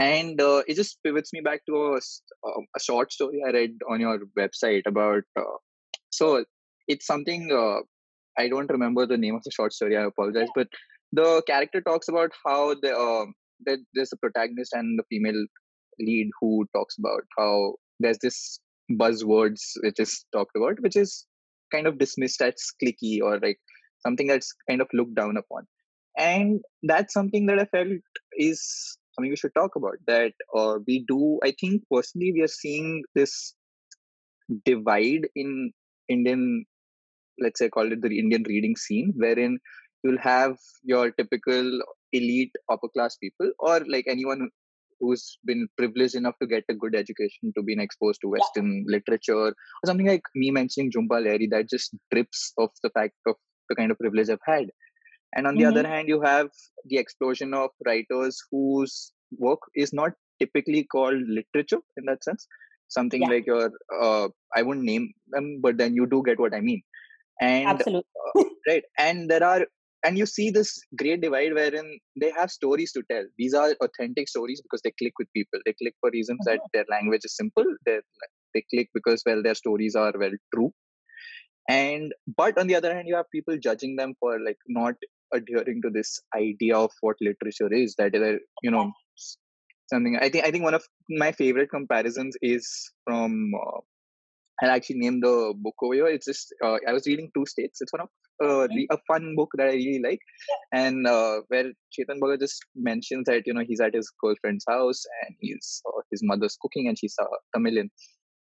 And 0.00 0.40
uh, 0.40 0.62
it 0.66 0.74
just 0.74 0.98
pivots 1.04 1.32
me 1.32 1.42
back 1.42 1.64
to 1.66 1.76
a, 1.76 2.00
um, 2.48 2.66
a, 2.76 2.80
short 2.80 3.12
story 3.12 3.40
I 3.46 3.50
read 3.50 3.78
on 3.88 4.00
your 4.00 4.18
website 4.36 4.82
about. 4.86 5.22
Uh, 5.36 5.58
so 6.10 6.44
it's 6.88 7.06
something 7.06 7.52
uh, 7.52 7.80
I 8.36 8.48
don't 8.48 8.70
remember 8.70 9.06
the 9.06 9.16
name 9.16 9.36
of 9.36 9.44
the 9.44 9.52
short 9.52 9.72
story. 9.72 9.96
I 9.96 10.04
apologize, 10.04 10.48
but 10.56 10.68
the 11.12 11.42
character 11.46 11.80
talks 11.80 12.08
about 12.08 12.32
how 12.44 12.74
the 12.74 13.32
that 13.66 13.78
there's 13.94 14.12
a 14.12 14.16
protagonist 14.16 14.72
and 14.72 14.98
the 14.98 15.04
female 15.08 15.46
lead 16.00 16.30
who 16.40 16.66
talks 16.74 16.96
about 16.98 17.22
how 17.36 17.74
there's 18.00 18.18
this 18.18 18.60
buzzwords 18.90 19.60
which 19.82 19.98
is 19.98 20.24
talked 20.32 20.56
about, 20.56 20.80
which 20.80 20.96
is 20.96 21.26
kind 21.72 21.86
of 21.86 21.98
dismissed 21.98 22.40
as 22.40 22.54
clicky 22.82 23.20
or 23.22 23.38
like 23.40 23.58
something 24.06 24.26
that's 24.26 24.54
kind 24.68 24.80
of 24.80 24.88
looked 24.92 25.14
down 25.14 25.36
upon. 25.36 25.66
And 26.16 26.60
that's 26.82 27.12
something 27.12 27.46
that 27.46 27.58
I 27.58 27.64
felt 27.66 27.88
is 28.32 28.98
something 29.12 29.30
we 29.30 29.36
should 29.36 29.54
talk 29.54 29.76
about. 29.76 29.96
That 30.06 30.32
uh, 30.56 30.78
we 30.86 31.04
do, 31.06 31.38
I 31.44 31.52
think 31.60 31.82
personally, 31.92 32.32
we 32.32 32.42
are 32.42 32.48
seeing 32.48 33.04
this 33.14 33.54
divide 34.64 35.28
in 35.36 35.72
Indian, 36.08 36.64
let's 37.38 37.58
say, 37.58 37.68
call 37.68 37.92
it 37.92 38.02
the 38.02 38.18
Indian 38.18 38.44
reading 38.48 38.74
scene, 38.76 39.12
wherein 39.16 39.58
you'll 40.02 40.18
have 40.18 40.56
your 40.82 41.10
typical 41.10 41.80
elite 42.12 42.52
upper 42.70 42.88
class 42.88 43.16
people 43.16 43.50
or 43.58 43.80
like 43.88 44.06
anyone 44.08 44.48
who's 45.00 45.38
been 45.44 45.68
privileged 45.76 46.14
enough 46.14 46.34
to 46.40 46.46
get 46.46 46.64
a 46.68 46.74
good 46.74 46.94
education 46.94 47.52
to 47.56 47.62
being 47.62 47.80
exposed 47.80 48.20
to 48.22 48.28
Western 48.28 48.84
literature 48.86 49.36
or 49.36 49.54
something 49.86 50.06
like 50.06 50.22
me 50.34 50.50
mentioning 50.50 50.90
Jhumpa 50.90 51.22
Lahiri 51.26 51.50
that 51.50 51.68
just 51.68 51.94
drips 52.12 52.52
of 52.58 52.70
the 52.82 52.90
fact 52.90 53.14
of 53.26 53.36
the 53.68 53.76
kind 53.76 53.90
of 53.90 53.98
privilege 53.98 54.30
I've 54.30 54.38
had. 54.44 54.66
And 55.34 55.46
on 55.46 55.56
the 55.56 55.64
mm-hmm. 55.64 55.78
other 55.78 55.88
hand, 55.88 56.08
you 56.08 56.20
have 56.22 56.48
the 56.86 56.98
explosion 56.98 57.54
of 57.54 57.70
writers 57.86 58.38
whose 58.50 59.12
work 59.36 59.60
is 59.74 59.92
not 59.92 60.12
typically 60.38 60.84
called 60.84 61.20
literature 61.28 61.80
in 61.96 62.04
that 62.06 62.24
sense. 62.24 62.46
Something 62.88 63.22
yeah. 63.22 63.28
like 63.28 63.46
your, 63.46 63.70
uh, 64.00 64.28
I 64.56 64.62
wouldn't 64.62 64.86
name 64.86 65.12
them, 65.28 65.60
but 65.62 65.76
then 65.76 65.94
you 65.94 66.06
do 66.06 66.22
get 66.24 66.40
what 66.40 66.54
I 66.54 66.60
mean. 66.60 66.82
And 67.40 67.68
Absolutely. 67.68 68.04
uh, 68.36 68.44
right, 68.66 68.82
and 68.98 69.30
there 69.30 69.44
are 69.44 69.66
and 70.04 70.16
you 70.16 70.26
see 70.26 70.50
this 70.50 70.80
great 70.96 71.20
divide 71.20 71.52
wherein 71.52 71.98
they 72.20 72.30
have 72.30 72.50
stories 72.50 72.92
to 72.92 73.02
tell 73.10 73.24
these 73.36 73.54
are 73.54 73.74
authentic 73.82 74.28
stories 74.28 74.60
because 74.60 74.80
they 74.82 74.92
click 74.98 75.12
with 75.18 75.32
people 75.32 75.60
they 75.66 75.72
click 75.72 75.94
for 76.00 76.10
reasons 76.10 76.40
that 76.44 76.58
uh-huh. 76.58 76.68
their 76.72 76.84
language 76.90 77.22
is 77.24 77.36
simple 77.36 77.64
they 77.86 77.98
they 78.54 78.64
click 78.72 78.88
because 78.94 79.22
well 79.26 79.42
their 79.42 79.54
stories 79.54 79.96
are 79.96 80.12
well 80.18 80.36
true 80.54 80.72
and 81.68 82.12
but 82.36 82.58
on 82.58 82.66
the 82.66 82.74
other 82.74 82.94
hand 82.94 83.08
you 83.08 83.16
have 83.16 83.30
people 83.30 83.58
judging 83.58 83.96
them 83.96 84.14
for 84.20 84.38
like 84.40 84.58
not 84.68 84.94
adhering 85.34 85.82
to 85.82 85.90
this 85.90 86.20
idea 86.34 86.76
of 86.76 86.90
what 87.00 87.16
literature 87.20 87.72
is 87.72 87.94
that 87.98 88.12
they're 88.12 88.40
you 88.62 88.70
know 88.70 88.90
something 89.92 90.16
i 90.20 90.28
think 90.28 90.44
i 90.44 90.50
think 90.50 90.64
one 90.64 90.74
of 90.74 90.84
my 91.10 91.32
favorite 91.32 91.70
comparisons 91.70 92.36
is 92.40 92.90
from 93.04 93.52
uh, 93.54 93.80
I'll 94.60 94.70
actually 94.70 94.98
name 94.98 95.20
the 95.20 95.54
book 95.56 95.76
over 95.82 95.94
here. 95.94 96.06
It's 96.08 96.26
just 96.26 96.52
uh, 96.64 96.78
I 96.86 96.92
was 96.92 97.06
reading 97.06 97.30
Two 97.32 97.46
States. 97.46 97.80
It's 97.80 97.92
one 97.92 98.00
of 98.00 98.08
uh, 98.42 98.68
a 98.90 98.98
fun 99.06 99.34
book 99.36 99.50
that 99.54 99.68
I 99.68 99.74
really 99.74 100.00
like, 100.02 100.20
and 100.72 101.06
uh, 101.06 101.40
where 101.48 101.72
Chetan 101.92 102.20
Bhagat 102.20 102.40
just 102.40 102.60
mentions 102.74 103.26
that 103.26 103.42
you 103.46 103.54
know 103.54 103.64
he's 103.66 103.80
at 103.80 103.94
his 103.94 104.10
girlfriend's 104.22 104.64
house 104.68 105.04
and 105.22 105.34
he's 105.40 105.82
uh, 105.86 106.00
his 106.10 106.22
mother's 106.22 106.56
cooking 106.60 106.88
and 106.88 106.98
she's 106.98 107.16
a 107.20 107.24
Tamilian, 107.54 107.90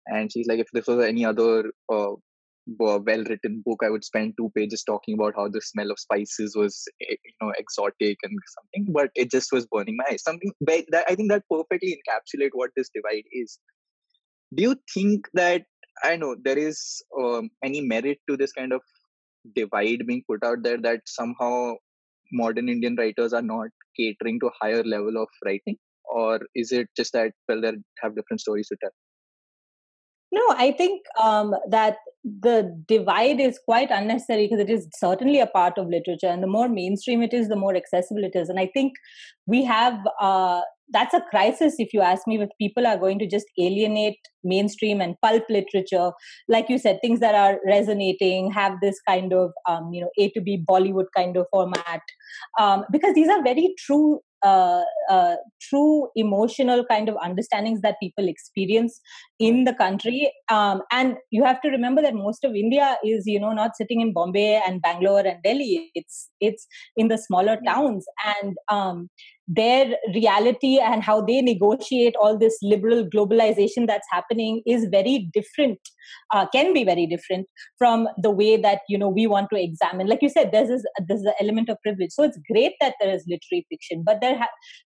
and 0.07 0.31
she's 0.31 0.47
like, 0.47 0.59
if 0.59 0.67
this 0.73 0.87
was 0.87 1.03
any 1.05 1.25
other 1.25 1.71
uh, 1.91 2.11
well-written 2.79 3.61
book, 3.65 3.81
I 3.83 3.89
would 3.89 4.03
spend 4.03 4.35
two 4.37 4.51
pages 4.55 4.83
talking 4.83 5.15
about 5.15 5.33
how 5.35 5.47
the 5.49 5.61
smell 5.61 5.91
of 5.91 5.99
spices 5.99 6.55
was 6.55 6.85
eh, 7.01 7.15
you 7.23 7.31
know 7.41 7.53
exotic 7.57 8.17
and 8.23 8.37
something, 8.55 8.93
but 8.93 9.11
it 9.15 9.31
just 9.31 9.51
was 9.51 9.67
burning 9.67 9.97
my 9.97 10.05
eyes. 10.11 10.23
Something 10.23 10.51
that 10.61 11.05
I 11.09 11.15
think 11.15 11.31
that 11.31 11.43
perfectly 11.51 11.99
encapsulate 11.99 12.51
what 12.53 12.71
this 12.75 12.89
divide 12.93 13.25
is. 13.31 13.59
Do 14.53 14.63
you 14.63 14.75
think 14.93 15.27
that 15.33 15.63
I 16.03 16.15
know 16.15 16.35
there 16.41 16.57
is 16.57 17.03
um, 17.19 17.49
any 17.63 17.81
merit 17.81 18.19
to 18.29 18.37
this 18.37 18.51
kind 18.51 18.73
of 18.73 18.81
divide 19.55 20.05
being 20.07 20.23
put 20.27 20.43
out 20.43 20.63
there 20.63 20.77
that 20.77 21.01
somehow 21.05 21.75
modern 22.31 22.69
Indian 22.69 22.95
writers 22.95 23.33
are 23.33 23.41
not 23.41 23.69
catering 23.97 24.39
to 24.39 24.49
higher 24.59 24.83
level 24.83 25.17
of 25.21 25.27
writing, 25.45 25.77
or 26.05 26.39
is 26.55 26.71
it 26.71 26.87
just 26.97 27.13
that 27.13 27.31
well 27.47 27.61
they 27.61 27.73
have 28.01 28.15
different 28.15 28.41
stories 28.41 28.67
to 28.69 28.77
tell? 28.81 28.91
No, 30.31 30.41
I 30.57 30.71
think 30.71 31.01
um, 31.21 31.53
that 31.69 31.97
the 32.23 32.75
divide 32.87 33.39
is 33.39 33.59
quite 33.63 33.91
unnecessary 33.91 34.47
because 34.47 34.59
it 34.59 34.69
is 34.69 34.87
certainly 34.95 35.39
a 35.39 35.45
part 35.45 35.77
of 35.77 35.89
literature, 35.89 36.27
and 36.27 36.41
the 36.41 36.47
more 36.47 36.67
mainstream 36.67 37.21
it 37.21 37.33
is, 37.33 37.49
the 37.49 37.55
more 37.55 37.75
accessible 37.75 38.23
it 38.23 38.35
is. 38.35 38.49
And 38.49 38.59
I 38.59 38.67
think 38.73 38.93
we 39.45 39.63
have 39.63 39.99
uh, 40.19 40.61
that's 40.91 41.13
a 41.13 41.21
crisis 41.29 41.75
if 41.79 41.93
you 41.93 42.01
ask 42.01 42.27
me 42.27 42.39
if 42.41 42.49
people 42.59 42.85
are 42.85 42.97
going 42.97 43.19
to 43.19 43.27
just 43.27 43.45
alienate 43.59 44.17
mainstream 44.43 45.01
and 45.01 45.15
pulp 45.21 45.43
literature. 45.49 46.11
Like 46.47 46.69
you 46.69 46.77
said 46.77 46.99
things 47.01 47.19
that 47.21 47.35
are 47.35 47.59
resonating 47.65 48.51
have 48.51 48.73
this 48.81 48.99
kind 49.07 49.33
of 49.33 49.51
um, 49.67 49.91
you 49.91 50.01
know 50.01 50.09
a 50.19 50.29
to 50.31 50.41
b 50.41 50.63
bollywood 50.69 51.07
kind 51.15 51.37
of 51.37 51.47
format. 51.51 52.01
Um, 52.59 52.85
because 52.91 53.13
these 53.13 53.29
are 53.29 53.41
very 53.43 53.73
true 53.77 54.19
uh, 54.43 54.83
uh, 55.09 55.35
true 55.61 56.09
emotional 56.17 56.83
kind 56.85 57.07
of 57.07 57.15
understandings 57.23 57.79
that 57.79 57.95
people 58.01 58.27
experience 58.27 58.99
in 59.39 59.63
the 59.63 59.73
country. 59.73 60.29
Um, 60.49 60.81
and 60.91 61.15
you 61.31 61.45
have 61.45 61.61
to 61.61 61.69
remember 61.69 62.01
that 62.01 62.13
most 62.13 62.43
of 62.43 62.53
india 62.53 62.97
is 63.05 63.23
you 63.25 63.39
know 63.39 63.53
not 63.53 63.71
sitting 63.77 64.01
in 64.01 64.13
bombay 64.13 64.61
and 64.65 64.81
bangalore 64.81 65.25
and 65.25 65.41
delhi. 65.43 65.91
It's 65.95 66.29
it's 66.41 66.67
in 66.97 67.07
the 67.07 67.17
smaller 67.17 67.57
towns. 67.65 68.05
And 68.41 68.57
um, 68.69 69.09
their 69.47 69.95
reality 70.13 70.79
and 70.79 71.03
how 71.03 71.21
they 71.21 71.41
negotiate 71.41 72.15
all 72.21 72.37
this 72.37 72.57
liberal 72.61 73.05
globalization 73.05 73.87
that's 73.87 74.07
happening 74.11 74.61
is 74.65 74.87
very 74.91 75.29
different 75.33 75.79
uh, 76.31 76.45
can 76.47 76.73
be 76.73 76.83
very 76.83 77.05
different 77.05 77.47
from 77.77 78.07
the 78.21 78.31
way 78.31 78.57
that 78.57 78.79
you 78.87 78.97
know 78.97 79.09
we 79.09 79.27
want 79.27 79.49
to 79.51 79.61
examine. 79.61 80.07
Like 80.07 80.21
you 80.21 80.29
said 80.29 80.51
there's 80.51 80.69
this 80.69 80.83
there's 81.07 81.21
the 81.21 81.35
element 81.41 81.69
of 81.69 81.77
privilege. 81.83 82.11
So 82.11 82.23
it's 82.23 82.39
great 82.51 82.73
that 82.81 82.95
there 82.99 83.13
is 83.13 83.25
literary 83.27 83.65
fiction 83.69 84.03
but 84.05 84.21
there 84.21 84.37
ha- 84.37 84.47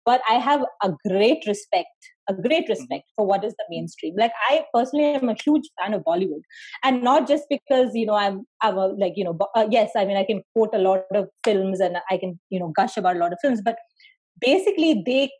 but 0.09 0.23
i 0.29 0.35
have 0.35 0.63
a 0.83 0.91
great 1.07 1.45
respect 1.47 2.09
a 2.31 2.35
great 2.35 2.65
mm-hmm. 2.65 2.73
respect 2.73 3.05
for 3.17 3.27
what 3.27 3.43
is 3.45 3.55
the 3.59 3.65
mainstream. 3.71 4.15
Like 4.19 4.33
i 4.49 4.65
personally 4.75 5.07
am 5.21 5.29
a 5.29 5.37
huge 5.43 5.69
fan 5.81 5.95
of 5.95 6.03
bollywood. 6.03 6.43
And 6.85 7.03
not 7.03 7.27
just 7.27 7.45
because 7.51 7.95
you 7.95 8.07
know 8.07 8.15
i'm 8.15 8.47
i'm 8.63 8.79
a, 8.79 8.89
like 9.05 9.15
you 9.17 9.25
know 9.25 9.37
uh, 9.55 9.67
yes 9.71 9.91
i 9.97 10.05
mean 10.05 10.17
i 10.17 10.25
can 10.25 10.43
quote 10.55 10.75
a 10.75 10.79
lot 10.79 11.05
of 11.15 11.29
films 11.45 11.81
and 11.81 11.99
i 12.11 12.19
can 12.19 12.39
you 12.51 12.61
know 12.61 12.73
gush 12.81 12.97
about 12.97 13.17
a 13.17 13.19
lot 13.19 13.33
of 13.33 13.39
films 13.43 13.63
but 13.65 13.77
basically 14.41 15.03
they 15.05 15.31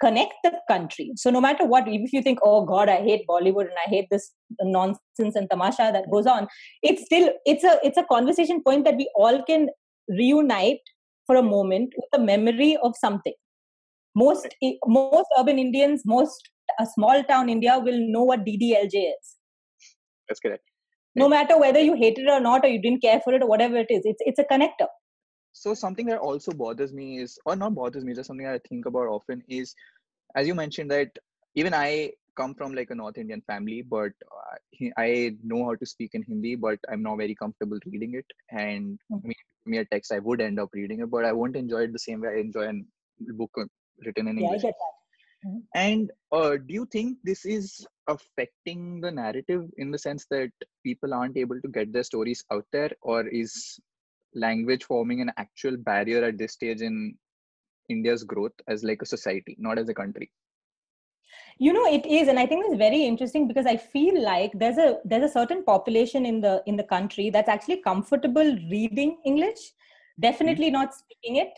connect 0.00 0.34
the 0.42 0.52
country. 0.68 1.12
So 1.16 1.30
no 1.30 1.40
matter 1.40 1.66
what, 1.66 1.84
if 1.86 2.12
you 2.12 2.22
think, 2.22 2.38
oh 2.42 2.64
God, 2.64 2.88
I 2.88 3.02
hate 3.02 3.26
Bollywood 3.28 3.66
and 3.66 3.78
I 3.86 3.88
hate 3.88 4.06
this 4.10 4.32
nonsense 4.62 5.36
and 5.36 5.48
tamasha 5.50 5.90
that 5.92 6.10
goes 6.10 6.26
on, 6.26 6.48
it's 6.82 7.04
still 7.04 7.30
it's 7.44 7.64
a 7.64 7.78
it's 7.82 7.98
a 7.98 8.04
conversation 8.04 8.62
point 8.62 8.84
that 8.84 8.96
we 8.96 9.10
all 9.14 9.42
can 9.44 9.68
reunite 10.08 10.80
for 11.26 11.36
a 11.36 11.42
moment 11.42 11.92
with 11.96 12.06
the 12.12 12.18
memory 12.18 12.76
of 12.82 12.94
something. 12.96 13.34
Most 14.14 14.54
eh, 14.62 14.72
most 14.86 15.28
urban 15.38 15.58
Indians, 15.58 16.02
most 16.04 16.50
a 16.78 16.86
small 16.94 17.22
town 17.24 17.48
India 17.48 17.78
will 17.78 18.00
know 18.10 18.24
what 18.24 18.44
DDLJ 18.44 18.94
is. 18.94 19.36
That's 20.28 20.40
correct. 20.40 20.64
No 21.16 21.28
matter 21.28 21.58
whether 21.58 21.80
you 21.80 21.94
hate 21.94 22.18
it 22.18 22.28
or 22.28 22.40
not, 22.40 22.64
or 22.64 22.68
you 22.68 22.80
didn't 22.80 23.02
care 23.02 23.20
for 23.22 23.34
it, 23.34 23.42
or 23.42 23.48
whatever 23.48 23.76
it 23.76 23.90
is, 23.90 24.02
it's 24.04 24.22
it's 24.24 24.38
a 24.38 24.44
connector. 24.44 24.86
So 25.52 25.74
something 25.74 26.06
that 26.06 26.18
also 26.18 26.52
bothers 26.52 26.92
me 26.92 27.18
is, 27.18 27.38
or 27.44 27.56
not 27.56 27.74
bothers 27.74 28.04
me, 28.04 28.14
just 28.14 28.28
something 28.28 28.46
I 28.46 28.58
think 28.68 28.86
about 28.86 29.08
often 29.08 29.42
is, 29.48 29.74
as 30.34 30.46
you 30.46 30.54
mentioned 30.54 30.90
that 30.90 31.10
even 31.54 31.74
I 31.74 32.12
come 32.36 32.54
from 32.54 32.74
like 32.74 32.90
a 32.90 32.94
North 32.94 33.18
Indian 33.18 33.42
family, 33.46 33.82
but 33.82 34.12
I 34.96 35.36
know 35.42 35.64
how 35.64 35.74
to 35.74 35.86
speak 35.86 36.10
in 36.14 36.22
Hindi, 36.22 36.54
but 36.54 36.78
I'm 36.90 37.02
not 37.02 37.18
very 37.18 37.34
comfortable 37.34 37.78
reading 37.84 38.14
it. 38.14 38.26
And 38.50 38.98
mm-hmm. 39.12 39.30
mere 39.66 39.84
text, 39.84 40.12
I 40.12 40.20
would 40.20 40.40
end 40.40 40.60
up 40.60 40.70
reading 40.72 41.00
it, 41.00 41.10
but 41.10 41.24
I 41.24 41.32
won't 41.32 41.56
enjoy 41.56 41.82
it 41.82 41.92
the 41.92 41.98
same 41.98 42.20
way 42.20 42.28
I 42.28 42.40
enjoy 42.40 42.68
a 42.68 43.32
book 43.34 43.50
written 44.04 44.28
in 44.28 44.38
English. 44.38 44.62
Yeah, 44.64 44.70
mm-hmm. 45.46 45.58
And 45.74 46.10
uh, 46.32 46.50
do 46.50 46.72
you 46.72 46.86
think 46.86 47.18
this 47.24 47.44
is 47.44 47.84
affecting 48.06 49.00
the 49.00 49.10
narrative 49.10 49.68
in 49.76 49.90
the 49.90 49.98
sense 49.98 50.26
that 50.30 50.50
people 50.84 51.12
aren't 51.12 51.36
able 51.36 51.60
to 51.60 51.68
get 51.68 51.92
their 51.92 52.04
stories 52.04 52.44
out 52.52 52.64
there, 52.72 52.92
or 53.02 53.26
is 53.26 53.78
language 54.34 54.84
forming 54.84 55.20
an 55.20 55.32
actual 55.36 55.76
barrier 55.76 56.24
at 56.24 56.38
this 56.38 56.52
stage 56.52 56.80
in 56.80 57.14
India's 57.88 58.24
growth 58.24 58.52
as 58.68 58.84
like 58.84 59.02
a 59.02 59.06
society, 59.06 59.56
not 59.58 59.78
as 59.78 59.88
a 59.88 59.94
country? 59.94 60.30
you 61.64 61.72
know 61.76 61.86
it 61.96 62.06
is 62.18 62.28
and 62.28 62.38
i 62.42 62.46
think 62.46 62.64
it's 62.64 62.78
very 62.82 63.00
interesting 63.04 63.46
because 63.46 63.66
i 63.66 63.76
feel 63.76 64.16
like 64.24 64.52
there's 64.62 64.78
a 64.78 64.88
there's 65.04 65.28
a 65.28 65.34
certain 65.38 65.62
population 65.64 66.26
in 66.30 66.40
the 66.40 66.62
in 66.66 66.76
the 66.76 66.88
country 66.92 67.28
that's 67.30 67.52
actually 67.54 67.80
comfortable 67.88 68.50
reading 68.74 69.16
english 69.30 69.62
definitely 70.28 70.68
mm-hmm. 70.68 70.80
not 70.80 70.94
speaking 71.00 71.36
it 71.44 71.52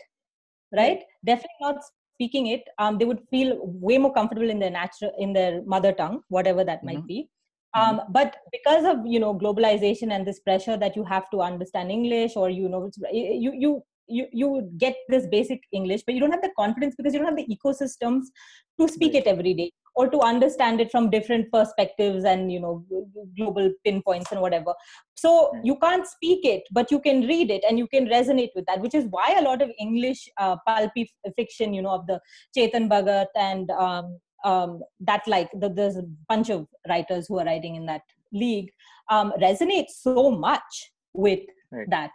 right 0.79 1.03
definitely 1.25 1.63
not 1.67 1.77
speaking 2.15 2.47
it 2.47 2.63
um, 2.79 2.97
they 2.97 3.05
would 3.05 3.21
feel 3.29 3.59
way 3.87 3.97
more 3.97 4.13
comfortable 4.13 4.49
in 4.49 4.59
their 4.59 4.75
natural 4.81 5.11
in 5.19 5.31
their 5.33 5.61
mother 5.63 5.93
tongue 5.93 6.21
whatever 6.29 6.63
that 6.63 6.79
mm-hmm. 6.79 6.97
might 6.97 7.07
be 7.07 7.29
um, 7.73 7.99
mm-hmm. 7.99 8.11
but 8.11 8.35
because 8.51 8.85
of 8.85 9.05
you 9.05 9.19
know 9.19 9.33
globalization 9.33 10.11
and 10.11 10.27
this 10.27 10.39
pressure 10.39 10.77
that 10.77 10.95
you 10.95 11.03
have 11.03 11.29
to 11.29 11.41
understand 11.41 11.91
english 11.91 12.35
or 12.35 12.49
you 12.49 12.69
know 12.69 12.89
you 13.11 13.53
you 13.53 13.83
you 14.07 14.27
you 14.31 14.69
get 14.77 14.95
this 15.09 15.25
basic 15.27 15.61
english 15.71 16.03
but 16.05 16.13
you 16.13 16.21
don't 16.21 16.31
have 16.31 16.41
the 16.41 16.51
confidence 16.57 16.95
because 16.95 17.13
you 17.13 17.19
don't 17.19 17.27
have 17.27 17.37
the 17.37 17.55
ecosystems 17.55 18.23
to 18.79 18.87
speak 18.87 19.13
right. 19.13 19.25
it 19.25 19.29
every 19.29 19.53
day 19.53 19.71
or 19.95 20.09
to 20.09 20.19
understand 20.21 20.81
it 20.81 20.89
from 20.91 21.09
different 21.09 21.51
perspectives 21.51 22.23
and 22.23 22.51
you 22.51 22.59
know 22.59 22.83
global 23.37 23.71
pinpoints 23.85 24.31
and 24.31 24.41
whatever 24.41 24.73
so 25.15 25.51
hmm. 25.53 25.59
you 25.63 25.77
can't 25.77 26.07
speak 26.07 26.43
it 26.43 26.63
but 26.71 26.91
you 26.91 26.99
can 26.99 27.21
read 27.27 27.51
it 27.51 27.63
and 27.67 27.77
you 27.77 27.87
can 27.87 28.07
resonate 28.07 28.49
with 28.55 28.65
that 28.65 28.81
which 28.81 28.95
is 28.95 29.05
why 29.09 29.35
a 29.37 29.41
lot 29.41 29.61
of 29.61 29.71
english 29.79 30.27
uh, 30.37 30.55
pulpy 30.67 31.09
fiction 31.35 31.73
you 31.73 31.81
know 31.81 31.95
of 31.99 32.07
the 32.07 32.19
chetan 32.57 32.89
bhagat 32.89 33.27
and 33.35 33.71
um, 33.71 34.17
um, 34.43 34.81
that 34.99 35.21
like 35.27 35.49
the, 35.59 35.69
there's 35.69 35.97
a 35.97 36.03
bunch 36.27 36.49
of 36.49 36.67
writers 36.89 37.27
who 37.27 37.39
are 37.39 37.45
writing 37.45 37.75
in 37.75 37.85
that 37.85 38.01
league 38.31 38.69
um, 39.09 39.31
resonates 39.41 39.91
so 40.01 40.31
much 40.31 40.91
with 41.13 41.41
right. 41.71 41.89
that 41.89 42.11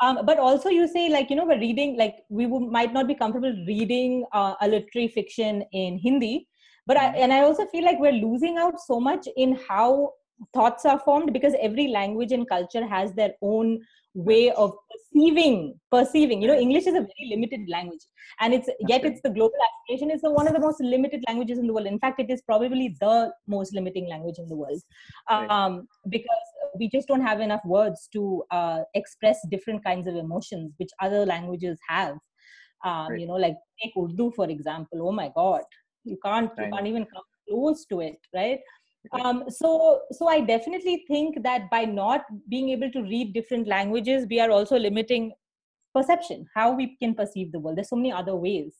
um, 0.00 0.20
but 0.24 0.38
also 0.38 0.68
you 0.68 0.88
say 0.88 1.08
like 1.08 1.30
you 1.30 1.36
know 1.36 1.46
we're 1.46 1.60
reading 1.60 1.96
like 1.96 2.16
we 2.28 2.46
might 2.46 2.92
not 2.92 3.06
be 3.06 3.14
comfortable 3.14 3.54
reading 3.66 4.24
uh, 4.32 4.54
a 4.60 4.68
literary 4.68 5.08
fiction 5.08 5.62
in 5.72 5.98
hindi 5.98 6.46
but 6.86 6.96
I, 6.96 7.06
mm-hmm. 7.06 7.22
and 7.22 7.32
i 7.32 7.40
also 7.40 7.66
feel 7.66 7.84
like 7.84 7.98
we're 7.98 8.12
losing 8.12 8.58
out 8.58 8.80
so 8.80 9.00
much 9.00 9.28
in 9.36 9.58
how 9.68 10.12
thoughts 10.54 10.84
are 10.86 10.98
formed 10.98 11.32
because 11.32 11.54
every 11.60 11.88
language 11.88 12.32
and 12.32 12.48
culture 12.48 12.86
has 12.86 13.12
their 13.12 13.34
own 13.42 13.80
way 14.14 14.50
of 14.52 14.74
perceiving 14.90 15.78
perceiving. 15.90 16.42
You 16.42 16.48
know 16.48 16.58
english 16.58 16.86
is 16.86 16.94
a 16.94 17.00
very 17.00 17.26
limited 17.28 17.68
language 17.68 18.00
and 18.40 18.52
it's 18.52 18.68
yet 18.88 19.04
it's 19.04 19.20
the 19.22 19.30
global 19.30 19.54
application 19.68 20.10
is 20.10 20.20
one 20.22 20.46
of 20.46 20.54
the 20.54 20.60
most 20.60 20.80
limited 20.80 21.22
languages 21.28 21.58
in 21.58 21.66
the 21.66 21.72
world. 21.72 21.86
In 21.86 21.98
fact 21.98 22.20
it 22.20 22.30
is 22.30 22.42
probably 22.42 22.96
the 23.00 23.32
most 23.46 23.74
limiting 23.74 24.08
language 24.08 24.36
in 24.38 24.48
the 24.48 24.56
world. 24.56 24.80
Um, 25.28 25.86
because 26.08 26.28
we 26.78 26.88
just 26.88 27.08
don't 27.08 27.20
have 27.20 27.40
enough 27.40 27.64
words 27.64 28.08
to 28.12 28.44
uh, 28.50 28.80
express 28.94 29.38
different 29.50 29.84
kinds 29.84 30.06
of 30.06 30.16
emotions 30.16 30.72
which 30.78 30.90
other 31.00 31.24
languages 31.26 31.78
have. 31.88 32.16
Um, 32.84 33.16
you 33.16 33.26
know 33.26 33.34
like 33.34 33.56
take 33.82 33.92
urdu 33.96 34.32
for 34.34 34.48
example. 34.48 35.06
Oh 35.08 35.12
my 35.12 35.30
god. 35.34 35.62
You 36.04 36.18
can't 36.24 36.50
you 36.56 36.70
can't 36.72 36.86
even 36.86 37.04
come 37.04 37.22
close 37.48 37.84
to 37.86 38.00
it 38.00 38.18
right 38.34 38.60
um, 39.12 39.44
so 39.48 40.00
so 40.12 40.28
i 40.28 40.40
definitely 40.40 41.04
think 41.08 41.42
that 41.42 41.70
by 41.70 41.84
not 41.84 42.22
being 42.48 42.70
able 42.70 42.90
to 42.90 43.02
read 43.02 43.32
different 43.32 43.66
languages 43.66 44.26
we 44.28 44.38
are 44.38 44.50
also 44.50 44.78
limiting 44.78 45.32
perception 45.94 46.46
how 46.54 46.72
we 46.72 46.96
can 47.02 47.14
perceive 47.14 47.52
the 47.52 47.58
world. 47.58 47.76
There's 47.76 47.88
so 47.88 47.96
many 47.96 48.12
other 48.12 48.36
ways. 48.36 48.74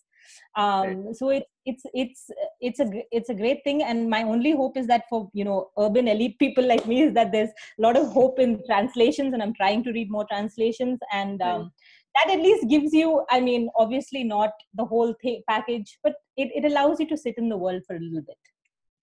Um, 0.56 1.06
right. 1.06 1.16
so 1.16 1.30
it, 1.30 1.44
it's 1.64 1.82
it's 1.94 2.30
it's 2.60 2.80
a 2.80 2.86
it's 3.10 3.30
a 3.30 3.34
great 3.34 3.64
thing. 3.64 3.82
And 3.82 4.08
my 4.08 4.22
only 4.22 4.52
hope 4.52 4.76
is 4.76 4.86
that 4.86 5.04
for 5.08 5.28
you 5.32 5.44
know 5.44 5.70
urban 5.78 6.08
elite 6.08 6.38
people 6.38 6.66
like 6.66 6.86
me 6.86 7.02
is 7.02 7.14
that 7.14 7.32
there's 7.32 7.50
a 7.50 7.82
lot 7.82 7.96
of 7.96 8.08
hope 8.08 8.38
in 8.38 8.62
translations 8.66 9.32
and 9.32 9.42
i'm 9.42 9.54
trying 9.54 9.82
to 9.84 9.92
read 9.92 10.10
more 10.10 10.26
translations. 10.30 10.98
And 11.12 11.40
um, 11.42 11.72
that 12.16 12.32
at 12.34 12.40
least 12.40 12.68
gives 12.68 12.92
you 12.92 13.24
i 13.30 13.40
mean 13.40 13.68
obviously 13.76 14.24
not 14.24 14.50
the 14.74 14.84
whole 14.84 15.14
thing 15.22 15.42
package 15.48 15.96
but 16.02 16.14
it, 16.36 16.48
it 16.56 16.64
allows 16.68 16.98
you 16.98 17.06
to 17.06 17.16
sit 17.16 17.34
in 17.38 17.48
the 17.48 17.56
world 17.56 17.80
for 17.86 17.94
a 17.94 18.00
little 18.00 18.22
bit 18.22 18.36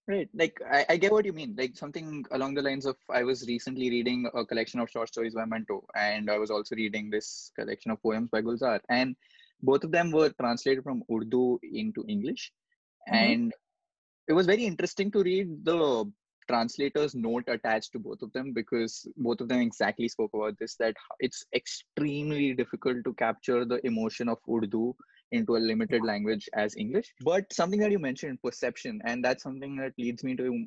right 0.08 0.30
like 0.34 0.60
I, 0.72 0.86
I 0.90 0.98
get 0.98 1.12
what 1.12 1.26
you 1.26 1.34
mean 1.34 1.56
like 1.58 1.76
something 1.76 2.26
along 2.32 2.54
the 2.54 2.62
lines 2.62 2.86
of 2.86 2.96
i 3.10 3.24
was 3.24 3.48
recently 3.48 3.90
reading 3.90 4.30
a 4.34 4.46
collection 4.46 4.80
of 4.80 4.90
short 4.90 5.10
stories 5.10 5.34
by 5.34 5.46
Manto 5.46 5.86
and 5.96 6.30
i 6.30 6.38
was 6.38 6.50
also 6.50 6.76
reading 6.76 7.10
this 7.10 7.52
collection 7.58 7.92
of 7.92 8.02
poems 8.02 8.30
by 8.30 8.42
gulzar 8.42 8.80
and 8.90 9.16
both 9.62 9.84
of 9.84 9.92
them 9.92 10.12
were 10.12 10.30
translated 10.42 10.84
from 10.84 11.04
urdu 11.14 11.60
into 11.64 12.06
english 12.08 12.52
mm-hmm. 13.10 13.16
and 13.16 13.54
it 14.28 14.34
was 14.34 14.46
very 14.46 14.66
interesting 14.66 15.12
to 15.12 15.24
read 15.24 15.66
the 15.66 16.06
translator's 16.48 17.14
note 17.14 17.44
attached 17.48 17.92
to 17.92 18.00
both 18.00 18.22
of 18.22 18.32
them 18.34 18.54
because 18.54 19.08
both 19.18 19.42
of 19.42 19.50
them 19.50 19.60
exactly 19.60 20.08
spoke 20.08 20.32
about 20.34 20.58
this 20.60 20.76
that 20.76 20.96
it's 21.20 21.46
extremely 21.54 22.54
difficult 22.54 23.04
to 23.04 23.14
capture 23.14 23.66
the 23.66 23.86
emotion 23.86 24.30
of 24.30 24.38
Urdu 24.50 24.96
into 25.32 25.58
a 25.58 25.60
limited 25.60 26.04
language 26.04 26.50
as 26.54 26.76
English. 26.76 27.14
But 27.22 27.52
something 27.52 27.80
that 27.82 27.92
you 27.92 28.00
mentioned, 28.00 28.42
perception, 28.42 29.02
and 29.04 29.24
that's 29.24 29.44
something 29.44 29.76
that 29.78 29.94
leads 29.98 30.24
me 30.24 30.36
to 30.38 30.66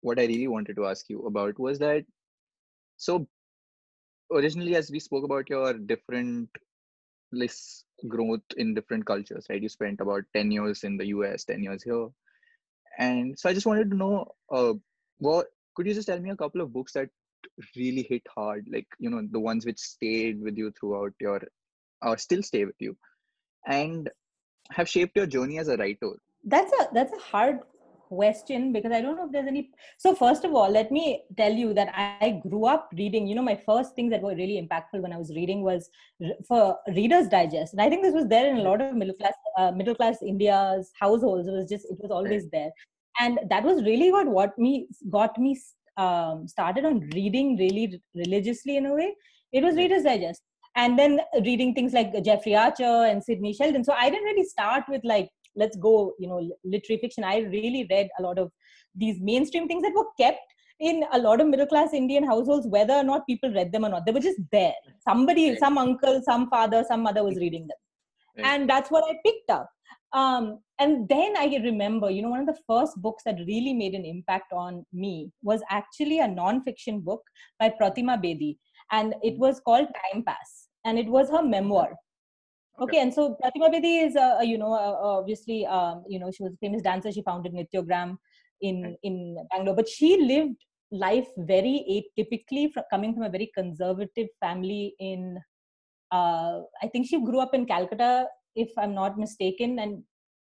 what 0.00 0.18
I 0.18 0.26
really 0.26 0.48
wanted 0.48 0.76
to 0.76 0.86
ask 0.86 1.08
you 1.08 1.26
about 1.26 1.58
was 1.58 1.78
that 1.78 2.04
so 2.96 3.26
originally 4.32 4.76
as 4.76 4.90
we 4.90 4.98
spoke 4.98 5.24
about 5.24 5.48
your 5.48 5.74
different 5.74 6.48
list 7.32 7.84
growth 8.08 8.42
in 8.56 8.74
different 8.74 9.06
cultures, 9.06 9.46
right? 9.48 9.62
You 9.62 9.68
spent 9.68 10.00
about 10.00 10.24
10 10.34 10.50
years 10.50 10.84
in 10.84 10.96
the 10.96 11.06
US, 11.06 11.44
10 11.44 11.62
years 11.62 11.82
here. 11.82 12.08
And 12.98 13.38
so 13.38 13.48
I 13.48 13.54
just 13.54 13.66
wanted 13.66 13.90
to 13.90 13.96
know 13.96 14.26
uh, 14.50 14.74
what 15.18 15.46
could 15.74 15.86
you 15.86 15.94
just 15.94 16.08
tell 16.08 16.18
me 16.18 16.30
a 16.30 16.36
couple 16.36 16.60
of 16.60 16.72
books 16.72 16.92
that 16.92 17.08
really 17.76 18.02
hit 18.08 18.22
hard 18.34 18.66
like 18.70 18.86
you 18.98 19.10
know 19.10 19.20
the 19.30 19.40
ones 19.40 19.66
which 19.66 19.78
stayed 19.78 20.40
with 20.40 20.56
you 20.56 20.72
throughout 20.78 21.12
your 21.20 21.40
or 22.00 22.16
still 22.16 22.42
stay 22.42 22.64
with 22.64 22.76
you 22.78 22.96
and 23.66 24.10
have 24.70 24.88
shaped 24.88 25.16
your 25.16 25.26
journey 25.26 25.58
as 25.58 25.68
a 25.68 25.76
writer? 25.76 26.12
That's 26.44 26.72
a 26.72 26.88
that's 26.92 27.12
a 27.12 27.20
hard 27.20 27.60
question 28.12 28.72
because 28.72 28.92
i 28.92 29.00
don't 29.00 29.16
know 29.16 29.26
if 29.26 29.32
there's 29.32 29.50
any 29.52 29.70
so 30.04 30.14
first 30.14 30.44
of 30.44 30.54
all 30.54 30.70
let 30.78 30.90
me 30.96 31.04
tell 31.40 31.52
you 31.60 31.72
that 31.78 31.90
i 32.22 32.40
grew 32.46 32.64
up 32.72 32.88
reading 32.98 33.26
you 33.26 33.34
know 33.34 33.46
my 33.50 33.58
first 33.68 33.94
things 33.96 34.10
that 34.14 34.24
were 34.26 34.34
really 34.40 34.58
impactful 34.62 35.00
when 35.04 35.14
i 35.16 35.20
was 35.22 35.30
reading 35.34 35.62
was 35.62 35.88
for 36.46 36.76
readers 36.94 37.28
digest. 37.28 37.72
And 37.72 37.82
i 37.82 37.88
think 37.88 38.02
this 38.02 38.14
was 38.14 38.28
there 38.28 38.48
in 38.50 38.58
a 38.58 38.62
lot 38.62 38.82
of 38.82 38.94
middle 38.94 39.14
class 39.14 39.32
uh, 39.58 39.70
middle 39.72 39.94
class 39.94 40.22
india's 40.22 40.90
households. 41.00 41.48
It 41.48 41.52
was 41.52 41.68
just 41.68 41.86
it 41.86 41.98
was 42.00 42.10
always 42.10 42.48
there. 42.50 42.70
And 43.20 43.40
that 43.50 43.64
was 43.64 43.82
really 43.84 44.10
what 44.12 44.26
what 44.26 44.58
me 44.58 44.86
got 45.10 45.38
me 45.38 45.58
um, 45.96 46.46
started 46.48 46.84
on 46.84 47.00
reading 47.14 47.56
really 47.56 48.00
religiously 48.14 48.76
in 48.76 48.86
a 48.86 48.94
way. 48.94 49.14
It 49.52 49.62
was 49.62 49.76
reader's 49.76 50.04
digest 50.04 50.42
and 50.76 50.98
then 50.98 51.20
reading 51.44 51.74
things 51.74 51.92
like 51.92 52.12
jeffrey 52.24 52.54
archer 52.54 52.84
and 52.84 53.22
sidney 53.22 53.52
sheldon. 53.52 53.84
So 53.84 53.92
i 53.92 54.08
didn't 54.10 54.24
really 54.24 54.44
start 54.44 54.84
with 54.88 55.02
like 55.04 55.28
let's 55.56 55.76
go 55.76 56.14
you 56.18 56.28
know 56.28 56.40
literary 56.64 57.00
fiction. 57.00 57.24
I 57.24 57.38
really 57.40 57.86
read 57.90 58.08
a 58.18 58.22
lot 58.22 58.38
of 58.38 58.50
these 58.94 59.20
mainstream 59.20 59.68
things 59.68 59.82
that 59.82 59.94
were 59.94 60.08
kept 60.18 60.40
in 60.80 61.04
a 61.12 61.18
lot 61.18 61.40
of 61.40 61.46
middle 61.46 61.66
class 61.66 61.92
indian 61.92 62.24
households 62.24 62.66
whether 62.66 62.94
or 62.94 63.04
not 63.04 63.26
people 63.26 63.52
read 63.52 63.72
them 63.72 63.84
or 63.84 63.90
not. 63.90 64.06
They 64.06 64.12
were 64.12 64.20
just 64.20 64.40
there. 64.50 64.74
Somebody 65.00 65.50
right. 65.50 65.58
some 65.58 65.78
uncle 65.78 66.22
some 66.24 66.48
father 66.48 66.84
some 66.88 67.02
mother 67.02 67.24
was 67.24 67.36
reading 67.36 67.66
them. 67.68 67.78
Right. 68.36 68.46
and 68.46 68.70
that's 68.70 68.90
what 68.90 69.04
i 69.10 69.14
picked 69.24 69.50
up. 69.50 69.68
Um, 70.12 70.58
and 70.78 71.08
then 71.08 71.34
I 71.38 71.46
remember, 71.62 72.10
you 72.10 72.22
know, 72.22 72.28
one 72.28 72.40
of 72.40 72.46
the 72.46 72.60
first 72.66 73.00
books 73.00 73.22
that 73.24 73.36
really 73.46 73.72
made 73.72 73.94
an 73.94 74.04
impact 74.04 74.52
on 74.52 74.84
me 74.92 75.30
was 75.42 75.62
actually 75.70 76.18
a 76.18 76.28
non-fiction 76.28 77.00
book 77.00 77.22
by 77.58 77.70
Pratima 77.70 78.22
Bedi, 78.22 78.58
and 78.90 79.14
it 79.22 79.38
was 79.38 79.60
called 79.60 79.86
Time 79.86 80.22
Pass, 80.24 80.61
and 80.84 80.98
it 80.98 81.06
was 81.06 81.30
her 81.30 81.42
memoir. 81.42 81.94
Okay, 82.80 83.00
and 83.00 83.12
so 83.12 83.36
Pratima 83.42 83.72
Bedi 83.72 84.06
is, 84.06 84.16
a, 84.16 84.38
a 84.40 84.44
you 84.44 84.58
know, 84.58 84.72
a, 84.72 85.18
obviously, 85.18 85.66
um, 85.66 86.04
you 86.08 86.18
know, 86.18 86.30
she 86.30 86.42
was 86.42 86.54
a 86.54 86.56
famous 86.56 86.82
dancer. 86.82 87.12
She 87.12 87.22
founded 87.22 87.52
Nrityogram 87.52 88.16
in 88.60 88.96
in 89.02 89.36
Bangalore, 89.50 89.76
but 89.76 89.88
she 89.88 90.16
lived 90.16 90.56
life 90.90 91.28
very 91.38 92.04
atypically, 92.18 92.72
from, 92.72 92.84
coming 92.90 93.14
from 93.14 93.22
a 93.22 93.30
very 93.30 93.50
conservative 93.54 94.28
family 94.40 94.94
in 94.98 95.38
uh, 96.12 96.60
I 96.82 96.88
think 96.88 97.06
she 97.06 97.18
grew 97.24 97.40
up 97.40 97.54
in 97.54 97.66
Calcutta, 97.66 98.26
if 98.54 98.70
I'm 98.76 98.94
not 98.94 99.18
mistaken, 99.18 99.78
and 99.78 100.02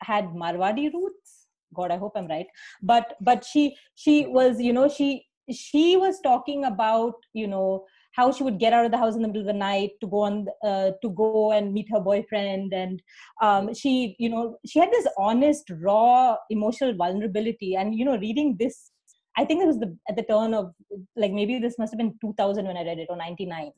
had 0.02 0.30
Marwadi 0.30 0.92
roots. 0.94 1.48
God, 1.76 1.92
I 1.92 1.98
hope 1.98 2.14
I'm 2.16 2.28
right. 2.28 2.48
But 2.82 3.16
but 3.22 3.44
she 3.46 3.76
she 3.96 4.26
was 4.26 4.60
you 4.60 4.74
know 4.74 4.88
she 4.90 5.26
she 5.52 5.98
was 5.98 6.20
talking 6.22 6.66
about 6.66 7.16
you 7.34 7.48
know 7.48 7.86
how 8.14 8.32
she 8.32 8.44
would 8.44 8.60
get 8.60 8.74
out 8.74 8.86
of 8.86 8.92
the 8.92 8.98
house 8.98 9.16
in 9.16 9.22
the 9.22 9.28
middle 9.28 9.42
of 9.42 9.48
the 9.48 9.54
night 9.54 9.92
to 10.02 10.08
go 10.08 10.22
on 10.22 10.48
uh, 10.64 10.92
to 11.02 11.10
go 11.12 11.52
and 11.52 11.74
meet 11.74 11.88
her 11.92 12.00
boyfriend. 12.00 12.74
And 12.74 13.02
um, 13.42 13.74
she 13.74 14.16
you 14.20 14.30
know 14.30 14.58
she 14.66 14.80
had 14.80 14.92
this 14.92 15.08
honest 15.18 15.72
raw 15.82 16.36
emotional 16.50 16.94
vulnerability. 16.96 17.76
And 17.76 17.96
you 17.96 18.06
know 18.06 18.18
reading 18.18 18.56
this 18.60 18.92
i 19.38 19.46
think 19.46 19.62
it 19.62 19.68
was 19.68 19.80
the 19.80 19.96
at 20.10 20.16
the 20.16 20.24
turn 20.24 20.54
of 20.54 20.72
like 21.16 21.32
maybe 21.32 21.60
this 21.60 21.78
must 21.78 21.94
have 21.94 22.00
been 22.04 22.14
2000 22.22 22.66
when 22.66 22.78
i 22.78 22.84
read 22.84 23.00
it 23.00 23.08
or 23.10 23.18
99 23.18 23.72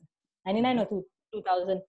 99 0.46 0.78
or 0.78 1.04
2000 1.34 1.80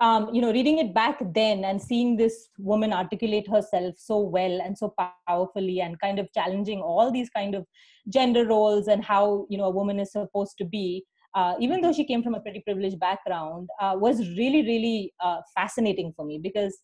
um, 0.00 0.34
you 0.34 0.42
know 0.42 0.52
reading 0.52 0.78
it 0.78 0.92
back 0.92 1.18
then 1.34 1.64
and 1.64 1.80
seeing 1.80 2.16
this 2.16 2.48
woman 2.58 2.92
articulate 2.92 3.48
herself 3.48 3.94
so 3.96 4.18
well 4.18 4.60
and 4.60 4.76
so 4.76 4.94
powerfully 5.28 5.80
and 5.80 6.00
kind 6.00 6.18
of 6.18 6.32
challenging 6.34 6.80
all 6.80 7.12
these 7.12 7.30
kind 7.30 7.54
of 7.54 7.64
gender 8.08 8.44
roles 8.46 8.88
and 8.88 9.04
how 9.04 9.46
you 9.48 9.56
know 9.56 9.66
a 9.66 9.76
woman 9.80 10.00
is 10.00 10.12
supposed 10.12 10.58
to 10.58 10.64
be 10.64 11.04
uh, 11.34 11.54
even 11.60 11.80
though 11.80 11.92
she 11.92 12.04
came 12.04 12.22
from 12.22 12.34
a 12.34 12.40
pretty 12.40 12.60
privileged 12.60 12.98
background, 13.00 13.68
uh, 13.80 13.94
was 13.98 14.20
really, 14.36 14.62
really 14.62 15.14
uh, 15.20 15.40
fascinating 15.54 16.12
for 16.14 16.24
me 16.24 16.38
because, 16.38 16.78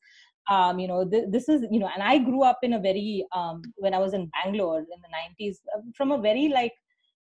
um, 0.48 0.78
you 0.78 0.88
know, 0.88 1.08
th- 1.08 1.26
this 1.30 1.48
is, 1.48 1.64
you 1.70 1.78
know, 1.78 1.88
and 1.92 2.02
I 2.02 2.18
grew 2.18 2.42
up 2.42 2.60
in 2.62 2.72
a 2.72 2.78
very, 2.78 3.26
um, 3.32 3.62
when 3.76 3.94
I 3.94 3.98
was 3.98 4.14
in 4.14 4.30
Bangalore 4.42 4.78
in 4.80 4.86
the 5.02 5.08
90s, 5.12 5.60
uh, 5.76 5.80
from 5.96 6.12
a 6.12 6.18
very 6.18 6.48
like, 6.48 6.72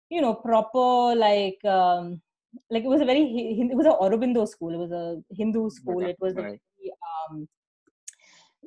you 0.10 0.22
know, 0.22 0.34
proper, 0.36 1.16
like, 1.16 1.64
um, 1.66 2.22
like 2.70 2.84
it 2.84 2.88
was 2.88 3.02
a 3.02 3.06
very, 3.06 3.24
it 3.72 3.76
was 3.76 3.86
a 3.86 3.90
Aurobindo 3.92 4.48
school. 4.48 4.74
It 4.74 4.78
was 4.78 4.92
a 4.92 5.22
Hindu 5.36 5.70
school. 5.70 6.06
It 6.08 6.18
was 6.20 6.34
a 6.34 6.44
very, 6.44 6.94
um, 7.30 7.48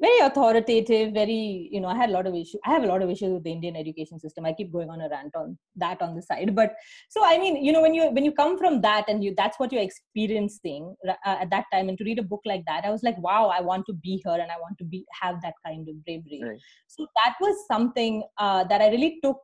very 0.01 0.19
authoritative 0.27 1.13
very 1.13 1.69
you 1.71 1.81
know 1.81 1.89
i 1.89 1.95
had 1.95 2.09
a 2.09 2.13
lot 2.13 2.27
of 2.27 2.35
issues 2.35 2.61
i 2.65 2.71
have 2.71 2.85
a 2.85 2.87
lot 2.87 3.03
of 3.03 3.11
issues 3.11 3.33
with 3.33 3.45
the 3.45 3.53
indian 3.53 3.77
education 3.77 4.19
system 4.19 4.47
i 4.47 4.53
keep 4.53 4.73
going 4.73 4.89
on 4.89 5.01
a 5.01 5.09
rant 5.09 5.35
on 5.37 5.57
that 5.77 6.01
on 6.01 6.15
the 6.15 6.23
side 6.23 6.55
but 6.55 6.75
so 7.09 7.23
i 7.25 7.37
mean 7.39 7.63
you 7.65 7.73
know 7.73 7.83
when 7.83 7.95
you 7.95 8.11
when 8.11 8.25
you 8.25 8.33
come 8.33 8.57
from 8.59 8.81
that 8.81 9.05
and 9.09 9.23
you 9.23 9.35
that's 9.37 9.59
what 9.59 9.73
you're 9.73 9.83
experiencing 9.83 10.95
uh, 11.09 11.37
at 11.45 11.51
that 11.51 11.65
time 11.73 11.89
and 11.89 11.99
to 11.99 12.05
read 12.05 12.19
a 12.19 12.29
book 12.33 12.41
like 12.47 12.65
that 12.67 12.85
i 12.85 12.91
was 12.91 13.03
like 13.03 13.19
wow 13.19 13.49
i 13.49 13.61
want 13.61 13.85
to 13.87 13.93
be 13.93 14.23
her 14.25 14.39
and 14.41 14.51
i 14.51 14.59
want 14.65 14.77
to 14.79 14.85
be 14.85 15.05
have 15.21 15.41
that 15.43 15.55
kind 15.67 15.89
of 15.89 16.05
bravery 16.05 16.41
right. 16.43 16.59
so 16.87 17.07
that 17.23 17.35
was 17.41 17.67
something 17.67 18.23
uh, 18.39 18.65
that 18.65 18.81
i 18.81 18.89
really 18.89 19.19
took 19.23 19.39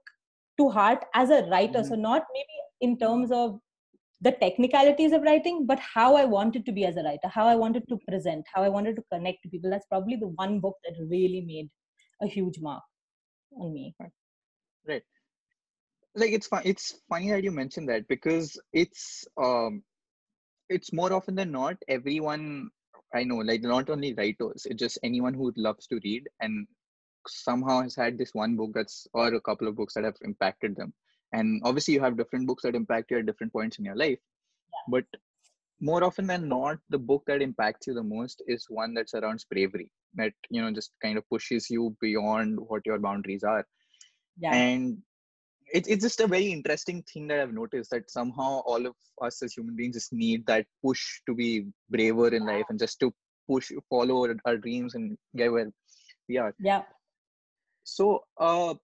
to 0.58 0.70
heart 0.70 1.04
as 1.14 1.30
a 1.30 1.42
writer 1.50 1.80
mm-hmm. 1.80 1.88
so 1.88 1.94
not 1.94 2.22
maybe 2.32 2.56
in 2.80 2.98
terms 2.98 3.30
of 3.30 3.60
the 4.23 4.32
technicalities 4.32 5.12
of 5.12 5.23
writing 5.23 5.66
but 5.66 5.78
how 5.78 6.16
i 6.16 6.25
wanted 6.25 6.64
to 6.64 6.73
be 6.73 6.85
as 6.87 6.96
a 6.96 7.02
writer 7.02 7.28
how 7.28 7.46
i 7.46 7.54
wanted 7.54 7.87
to 7.88 7.99
present 8.08 8.44
how 8.52 8.62
i 8.62 8.68
wanted 8.68 8.96
to 8.96 9.02
connect 9.12 9.42
to 9.42 9.49
people 9.49 9.70
that's 9.70 9.87
probably 9.87 10.16
the 10.16 10.28
one 10.28 10.58
book 10.58 10.76
that 10.85 10.94
really 11.11 11.42
made 11.46 11.68
a 12.23 12.26
huge 12.26 12.58
mark 12.61 12.82
on 13.61 13.73
me. 13.73 13.94
Right. 14.87 15.02
Like 16.14 16.30
it's 16.30 16.46
fun 16.46 16.62
it's 16.64 16.94
funny 17.08 17.30
that 17.30 17.44
you 17.44 17.50
mentioned 17.50 17.88
that 17.90 18.08
because 18.08 18.58
it's 18.73 19.26
um 19.37 19.82
it's 20.68 20.92
more 20.92 21.12
often 21.12 21.35
than 21.35 21.52
not 21.52 21.76
everyone 21.88 22.70
i 23.14 23.23
know 23.23 23.37
like 23.37 23.62
not 23.62 23.90
only 23.90 24.14
writers 24.14 24.66
it's 24.68 24.80
just 24.80 24.99
anyone 25.02 25.35
who 25.35 25.52
loves 25.56 25.87
to 25.87 26.00
read 26.04 26.26
and 26.40 26.66
somehow 27.28 27.82
has 27.82 27.94
had 27.94 28.16
this 28.16 28.30
one 28.32 28.56
book 28.56 28.70
that's 28.75 29.06
or 29.12 29.35
a 29.35 29.40
couple 29.40 29.68
of 29.68 29.76
books 29.76 29.92
that 29.94 30.04
have 30.04 30.16
impacted 30.23 30.75
them 30.75 30.94
and 31.33 31.61
obviously 31.64 31.95
you 31.95 32.00
have 32.00 32.16
different 32.16 32.47
books 32.47 32.62
that 32.62 32.75
impact 32.75 33.11
you 33.11 33.18
at 33.18 33.26
different 33.26 33.52
points 33.52 33.78
in 33.78 33.85
your 33.85 33.97
life. 33.97 34.18
Yeah. 34.73 34.85
but 34.88 35.21
more 35.80 36.02
often 36.04 36.26
than 36.26 36.49
not 36.49 36.78
the 36.90 36.99
book 36.99 37.23
that 37.26 37.42
impacts 37.42 37.87
you 37.87 37.95
the 37.95 38.02
most 38.02 38.42
is 38.47 38.66
one 38.68 38.95
that 38.95 39.11
surrounds 39.11 39.45
bravery 39.45 39.90
that 40.14 40.33
you 40.50 40.62
know 40.62 40.71
just 40.73 40.92
kind 41.02 41.18
of 41.18 41.28
pushes 41.28 41.68
you 41.68 41.95
beyond 42.00 42.59
what 42.59 42.83
your 42.87 42.98
boundaries 42.98 43.44
are. 43.44 43.66
Yeah. 44.38 44.55
and 44.55 44.98
it, 45.72 45.87
it's 45.88 46.03
just 46.05 46.20
a 46.20 46.27
very 46.27 46.53
interesting 46.53 47.03
thing 47.11 47.27
that 47.29 47.40
i've 47.40 47.53
noticed 47.53 47.90
that 47.90 48.11
somehow 48.11 48.61
all 48.70 48.87
of 48.87 48.94
us 49.22 49.42
as 49.42 49.55
human 49.55 49.74
beings 49.74 49.96
just 49.96 50.12
need 50.12 50.46
that 50.46 50.66
push 50.85 51.20
to 51.27 51.35
be 51.35 51.66
braver 51.90 52.29
in 52.29 52.46
life 52.46 52.66
and 52.68 52.79
just 52.79 53.00
to 53.00 53.12
push 53.48 53.70
follow 53.88 54.24
our, 54.24 54.37
our 54.44 54.57
dreams 54.57 54.94
and 54.94 55.16
get 55.37 55.53
where 55.53 55.70
we 56.29 56.38
are. 56.38 56.55
Yeah. 56.59 56.83
So 57.85 58.24
uh 58.38 58.74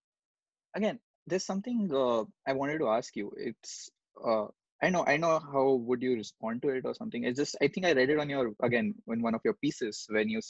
again 0.75 0.99
there's 1.27 1.45
something 1.45 1.91
uh, 1.95 2.25
I 2.47 2.53
wanted 2.53 2.79
to 2.79 2.89
ask 2.89 3.15
you. 3.17 3.33
It's 3.37 3.91
uh, 4.25 4.47
I 4.83 4.91
know 4.91 5.05
I 5.07 5.17
know 5.17 5.39
how 5.39 5.75
would 5.87 6.03
you 6.03 6.15
respond 6.15 6.63
to 6.63 6.71
it 6.71 6.85
or 6.85 6.95
something. 6.95 7.25
It's 7.25 7.39
just 7.39 7.57
I 7.63 7.69
think 7.69 7.87
I 7.87 7.93
read 7.93 8.11
it 8.11 8.19
on 8.19 8.29
your 8.29 8.53
again 8.63 8.95
in 9.09 9.23
one 9.23 9.35
of 9.35 9.41
your 9.45 9.55
pieces 9.55 10.07
when 10.11 10.29
you 10.29 10.41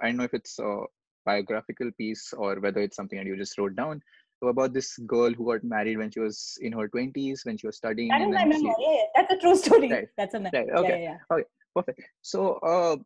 I 0.00 0.06
don't 0.06 0.16
know 0.16 0.24
if 0.24 0.34
it's 0.34 0.58
a 0.58 0.80
biographical 1.24 1.90
piece 1.98 2.32
or 2.32 2.58
whether 2.60 2.80
it's 2.80 2.96
something 2.96 3.18
that 3.18 3.26
you 3.26 3.36
just 3.36 3.58
wrote 3.58 3.76
down 3.76 4.00
about 4.48 4.72
this 4.72 4.98
girl 5.06 5.32
who 5.32 5.46
got 5.46 5.62
married 5.62 5.98
when 5.98 6.10
she 6.10 6.20
was 6.20 6.58
in 6.60 6.72
her 6.72 6.88
20s 6.88 7.44
when 7.44 7.56
she 7.56 7.66
was 7.66 7.76
studying. 7.76 8.08
That 8.08 8.22
is 8.22 8.28
my 8.28 8.44
memoir. 8.44 8.74
She... 8.76 8.84
Yeah, 8.84 8.94
yeah, 8.94 9.02
that's 9.14 9.34
a 9.34 9.38
true 9.38 9.56
story. 9.56 9.90
Right. 9.90 10.08
That's 10.16 10.34
a. 10.34 10.40
Right. 10.40 10.54
Okay. 10.54 10.88
Yeah, 10.88 10.96
yeah, 10.96 10.98
yeah. 10.98 11.18
Okay. 11.30 11.44
Perfect. 11.74 12.02
So, 12.22 12.54
uh, 12.54 12.96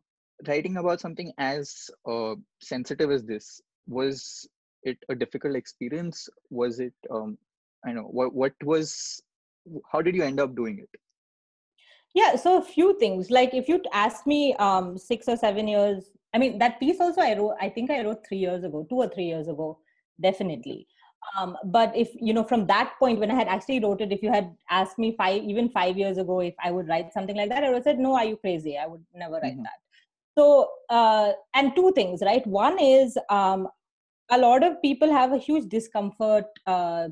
writing 0.47 0.77
about 0.77 0.99
something 0.99 1.31
as 1.37 1.89
uh, 2.09 2.35
sensitive 2.61 3.11
as 3.11 3.23
this 3.23 3.61
was 3.87 4.47
it 4.87 4.97
a 5.09 5.15
difficult 5.15 5.55
experience? 5.55 6.27
Was 6.49 6.79
it 6.79 6.93
um 7.11 7.37
i 7.85 7.91
know 7.91 8.07
what 8.19 8.33
what 8.33 8.53
was 8.63 9.21
how 9.91 10.01
did 10.01 10.15
you 10.15 10.23
end 10.23 10.39
up 10.39 10.55
doing 10.55 10.79
it? 10.79 10.99
Yeah 12.15 12.35
so 12.35 12.57
a 12.57 12.61
few 12.61 12.97
things. 12.99 13.29
Like 13.29 13.53
if 13.53 13.67
you'd 13.67 13.87
ask 13.93 14.25
me 14.25 14.55
um 14.55 14.97
6 14.97 15.27
or 15.27 15.37
7 15.37 15.67
years 15.67 16.11
i 16.33 16.37
mean 16.37 16.57
that 16.59 16.79
piece 16.79 16.99
also 16.99 17.21
i 17.21 17.33
wrote 17.37 17.55
i 17.61 17.69
think 17.69 17.91
i 17.91 18.03
wrote 18.03 18.27
3 18.27 18.37
years 18.37 18.63
ago 18.63 18.85
2 18.89 18.95
or 18.95 19.09
3 19.09 19.23
years 19.23 19.47
ago 19.47 19.79
definitely. 20.21 20.87
Um, 21.37 21.57
but 21.65 21.95
if 21.95 22.09
you 22.15 22.33
know 22.33 22.43
from 22.43 22.67
that 22.67 22.93
point 22.99 23.19
when 23.19 23.31
i 23.31 23.35
had 23.35 23.47
actually 23.53 23.79
wrote 23.79 24.01
it 24.01 24.11
if 24.15 24.21
you 24.23 24.31
had 24.31 24.51
asked 24.69 24.97
me 24.97 25.15
five 25.17 25.43
even 25.43 25.69
five 25.69 25.97
years 25.97 26.17
ago 26.23 26.39
if 26.39 26.53
i 26.67 26.71
would 26.71 26.87
write 26.87 27.11
something 27.11 27.35
like 27.35 27.49
that 27.49 27.63
i 27.63 27.69
would 27.69 27.77
have 27.77 27.83
said 27.83 27.99
no 27.99 28.13
are 28.15 28.25
you 28.25 28.37
crazy? 28.37 28.77
I 28.77 28.85
would 28.85 29.03
never 29.13 29.39
write 29.41 29.53
mm-hmm. 29.53 29.63
that. 29.63 29.79
So 30.37 30.69
uh, 30.89 31.31
and 31.55 31.75
two 31.75 31.91
things 31.93 32.21
right? 32.21 32.45
One 32.45 32.79
is 32.79 33.17
um, 33.29 33.67
a 34.31 34.37
lot 34.37 34.63
of 34.63 34.81
people 34.81 35.11
have 35.11 35.33
a 35.33 35.37
huge 35.37 35.67
discomfort 35.69 36.45
uh, 36.65 37.07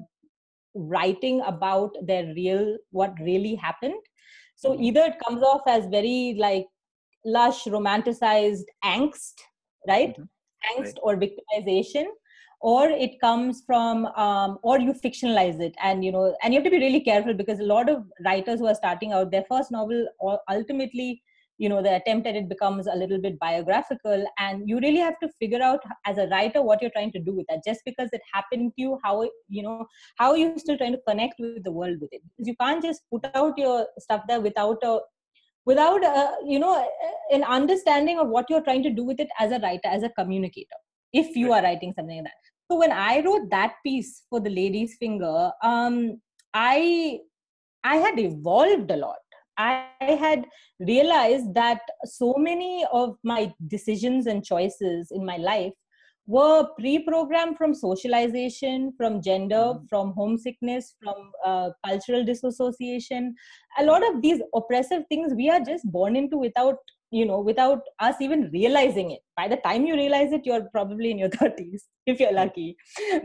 writing 0.76 1.42
about 1.46 1.96
their 2.02 2.26
real 2.34 2.78
what 2.92 3.14
really 3.22 3.56
happened 3.56 4.02
so 4.56 4.72
mm-hmm. 4.72 4.84
either 4.84 5.02
it 5.02 5.20
comes 5.26 5.42
off 5.42 5.62
as 5.68 5.86
very 5.88 6.36
like 6.38 6.66
lush 7.26 7.64
romanticized 7.66 8.66
angst 8.84 9.34
right 9.88 10.18
mm-hmm. 10.18 10.82
angst 10.82 10.96
right. 10.96 11.00
or 11.04 11.16
victimization 11.16 12.06
or 12.62 12.88
it 12.88 13.20
comes 13.22 13.64
from 13.66 14.06
um, 14.08 14.58
or 14.64 14.80
you 14.80 14.94
fictionalize 14.94 15.60
it 15.62 15.76
and 15.82 16.04
you 16.04 16.12
know 16.12 16.36
and 16.44 16.54
you 16.54 16.60
have 16.60 16.66
to 16.66 16.72
be 16.72 16.84
really 16.86 17.02
careful 17.02 17.34
because 17.34 17.60
a 17.60 17.72
lot 17.72 17.90
of 17.90 18.04
writers 18.26 18.60
who 18.60 18.68
are 18.68 18.76
starting 18.76 19.14
out 19.14 19.32
their 19.32 19.46
first 19.50 19.72
novel 19.72 20.08
ultimately 20.50 21.22
you 21.58 21.70
know 21.70 21.82
the 21.82 21.96
attempt 21.96 22.28
at 22.28 22.36
it 22.36 22.50
becomes 22.50 22.88
a 22.88 22.96
little 22.96 23.20
bit 23.20 23.40
biographical 23.40 24.26
and 24.40 24.68
you 24.68 24.80
really 24.80 24.98
have 24.98 25.20
to 25.22 25.30
figure 25.40 25.62
out 25.62 25.80
as 26.06 26.18
a 26.18 26.28
writer 26.28 26.62
what 26.62 26.82
you're 26.82 26.92
trying 26.92 27.12
to 27.12 27.20
do 27.20 27.34
with 27.34 27.46
that. 27.50 27.64
Just 27.66 27.82
because 27.86 28.10
it 28.12 28.22
happened 28.34 28.74
to 28.76 28.82
you 28.82 29.00
how 29.04 29.28
you 29.48 29.64
know 29.64 29.86
how 30.18 30.32
are 30.32 30.38
you 30.38 30.58
still 30.58 30.78
trying 30.78 30.94
to 30.94 31.02
connect 31.08 31.36
with 31.40 31.64
the 31.64 31.72
world 31.72 31.98
with 32.02 32.10
it? 32.12 32.22
Because 32.24 32.48
you 32.48 32.56
can't 32.60 32.84
just 32.84 33.02
put 33.12 33.26
out 33.36 33.58
your 33.58 33.88
stuff 34.00 34.22
there 34.28 34.42
without 34.42 34.78
a 34.84 35.00
without 35.66 36.04
a, 36.04 36.34
you 36.46 36.60
know 36.60 36.88
an 37.32 37.44
understanding 37.44 38.20
of 38.20 38.28
what 38.30 38.50
you're 38.50 38.64
trying 38.64 38.84
to 38.84 38.92
do 38.92 39.04
with 39.04 39.20
it 39.20 39.30
as 39.40 39.52
a 39.52 39.60
writer 39.60 39.88
as 39.88 40.04
a 40.04 40.10
communicator 40.10 40.80
if 41.14 41.36
you 41.36 41.54
are 41.54 41.64
writing 41.64 41.94
something 41.96 42.18
like 42.18 42.26
that. 42.26 42.34
So 42.70 42.78
when 42.78 42.92
i 42.92 43.22
wrote 43.24 43.50
that 43.52 43.76
piece 43.86 44.24
for 44.30 44.40
the 44.40 44.50
ladies 44.50 44.96
finger 45.00 45.52
um 45.64 46.20
i 46.54 47.20
i 47.84 47.96
had 47.98 48.20
evolved 48.20 48.92
a 48.92 48.98
lot 48.98 49.25
I 49.58 49.88
had 50.00 50.46
realized 50.80 51.54
that 51.54 51.82
so 52.04 52.36
many 52.38 52.86
of 52.92 53.18
my 53.24 53.54
decisions 53.68 54.28
and 54.28 54.44
choices 54.44 55.12
in 55.12 55.26
my 55.26 55.38
life 55.38 55.74
were 56.28 56.68
pre-programmed 56.78 57.58
from 57.58 57.74
socialization 57.74 58.92
from 58.98 59.22
gender 59.22 59.56
mm-hmm. 59.56 59.86
from 59.86 60.12
homesickness 60.14 60.96
from 61.02 61.32
uh, 61.46 61.70
cultural 61.86 62.26
disassociation 62.26 63.36
a 63.78 63.86
lot 63.86 64.08
of 64.08 64.22
these 64.22 64.42
oppressive 64.56 65.04
things 65.08 65.34
we 65.36 65.50
are 65.50 65.60
just 65.60 65.86
born 65.92 66.16
into 66.16 66.38
without 66.38 66.78
you 67.20 67.26
know 67.26 67.40
without 67.40 67.82
us 68.00 68.16
even 68.20 68.50
realizing 68.52 69.12
it. 69.12 69.22
By 69.38 69.48
the 69.48 69.58
time 69.58 69.86
you 69.86 69.96
realize 69.96 70.32
it 70.32 70.46
you're 70.46 70.68
probably 70.72 71.12
in 71.12 71.20
your 71.20 71.30
30s 71.42 71.82
if 72.06 72.20
you're 72.20 72.34
lucky. 72.34 72.76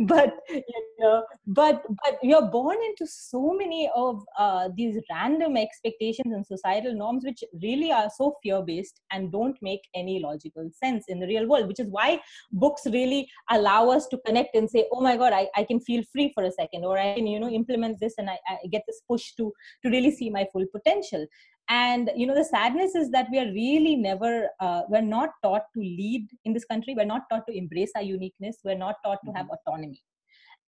But 0.00 0.35
you 0.48 0.62
know 1.00 1.24
but 1.46 1.83
but 2.03 2.18
you're 2.22 2.48
born 2.50 2.76
into 2.88 3.07
so 3.07 3.55
many 3.61 3.90
of 3.94 4.22
uh, 4.38 4.68
these 4.76 5.00
random 5.11 5.57
expectations 5.57 6.33
and 6.35 6.46
societal 6.46 6.94
norms 6.94 7.24
which 7.24 7.42
really 7.62 7.90
are 7.92 8.09
so 8.16 8.35
fear 8.42 8.62
based 8.62 9.00
and 9.12 9.33
don't 9.33 9.57
make 9.62 9.81
any 9.94 10.20
logical 10.20 10.70
sense 10.83 11.05
in 11.09 11.20
the 11.20 11.26
real 11.26 11.48
world 11.48 11.66
which 11.66 11.81
is 11.81 11.88
why 11.90 12.20
books 12.53 12.83
really 12.87 13.29
allow 13.50 13.88
us 13.90 14.07
to 14.09 14.18
connect 14.26 14.55
and 14.55 14.70
say 14.70 14.87
oh 14.92 15.00
my 15.00 15.16
god 15.16 15.33
i, 15.33 15.48
I 15.57 15.64
can 15.64 15.81
feel 15.81 16.03
free 16.12 16.31
for 16.35 16.44
a 16.44 16.53
second 16.53 16.85
or 16.85 16.98
i 16.98 17.14
can 17.14 17.26
you 17.26 17.40
know 17.40 17.48
implement 17.48 18.00
this 18.00 18.14
and 18.18 18.29
I, 18.31 18.38
I 18.48 18.66
get 18.70 18.83
this 18.87 19.00
push 19.09 19.33
to 19.38 19.53
to 19.83 19.90
really 19.90 20.11
see 20.11 20.31
my 20.31 20.46
full 20.53 20.66
potential 20.74 21.26
and 21.70 22.11
you 22.16 22.26
know 22.26 22.35
the 22.35 22.44
sadness 22.44 22.94
is 22.96 23.11
that 23.11 23.28
we 23.30 23.38
are 23.38 23.50
really 23.52 23.94
never 23.94 24.48
uh, 24.59 24.83
we're 24.88 25.00
not 25.00 25.30
taught 25.42 25.62
to 25.74 25.80
lead 25.80 26.28
in 26.44 26.52
this 26.52 26.64
country. 26.64 26.94
We're 26.96 27.04
not 27.04 27.22
taught 27.30 27.46
to 27.48 27.56
embrace 27.56 27.92
our 27.96 28.02
uniqueness. 28.02 28.59
We're 28.64 28.76
not 28.76 28.96
taught 29.04 29.18
to 29.24 29.33
have 29.33 29.46
mm-hmm. 29.46 29.72
autonomy. 29.72 30.02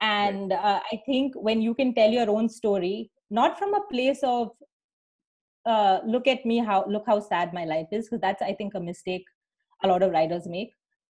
And 0.00 0.52
uh, 0.52 0.80
i 0.92 1.00
think 1.06 1.34
when 1.36 1.62
you 1.62 1.74
can 1.74 1.94
tell 1.94 2.10
your 2.10 2.28
own 2.30 2.48
story 2.48 3.10
not 3.30 3.58
from 3.58 3.74
a 3.74 3.82
place 3.90 4.20
of 4.22 4.50
uh, 5.64 6.00
look 6.04 6.26
at 6.26 6.44
me 6.44 6.58
how 6.58 6.84
look 6.88 7.04
how 7.06 7.20
sad 7.20 7.52
my 7.54 7.64
life 7.64 7.86
is 7.92 8.06
because 8.06 8.20
that's 8.20 8.42
i 8.42 8.52
think 8.52 8.74
a 8.74 8.80
mistake 8.80 9.24
a 9.84 9.88
lot 9.88 10.02
of 10.02 10.10
writers 10.10 10.46
make 10.46 10.72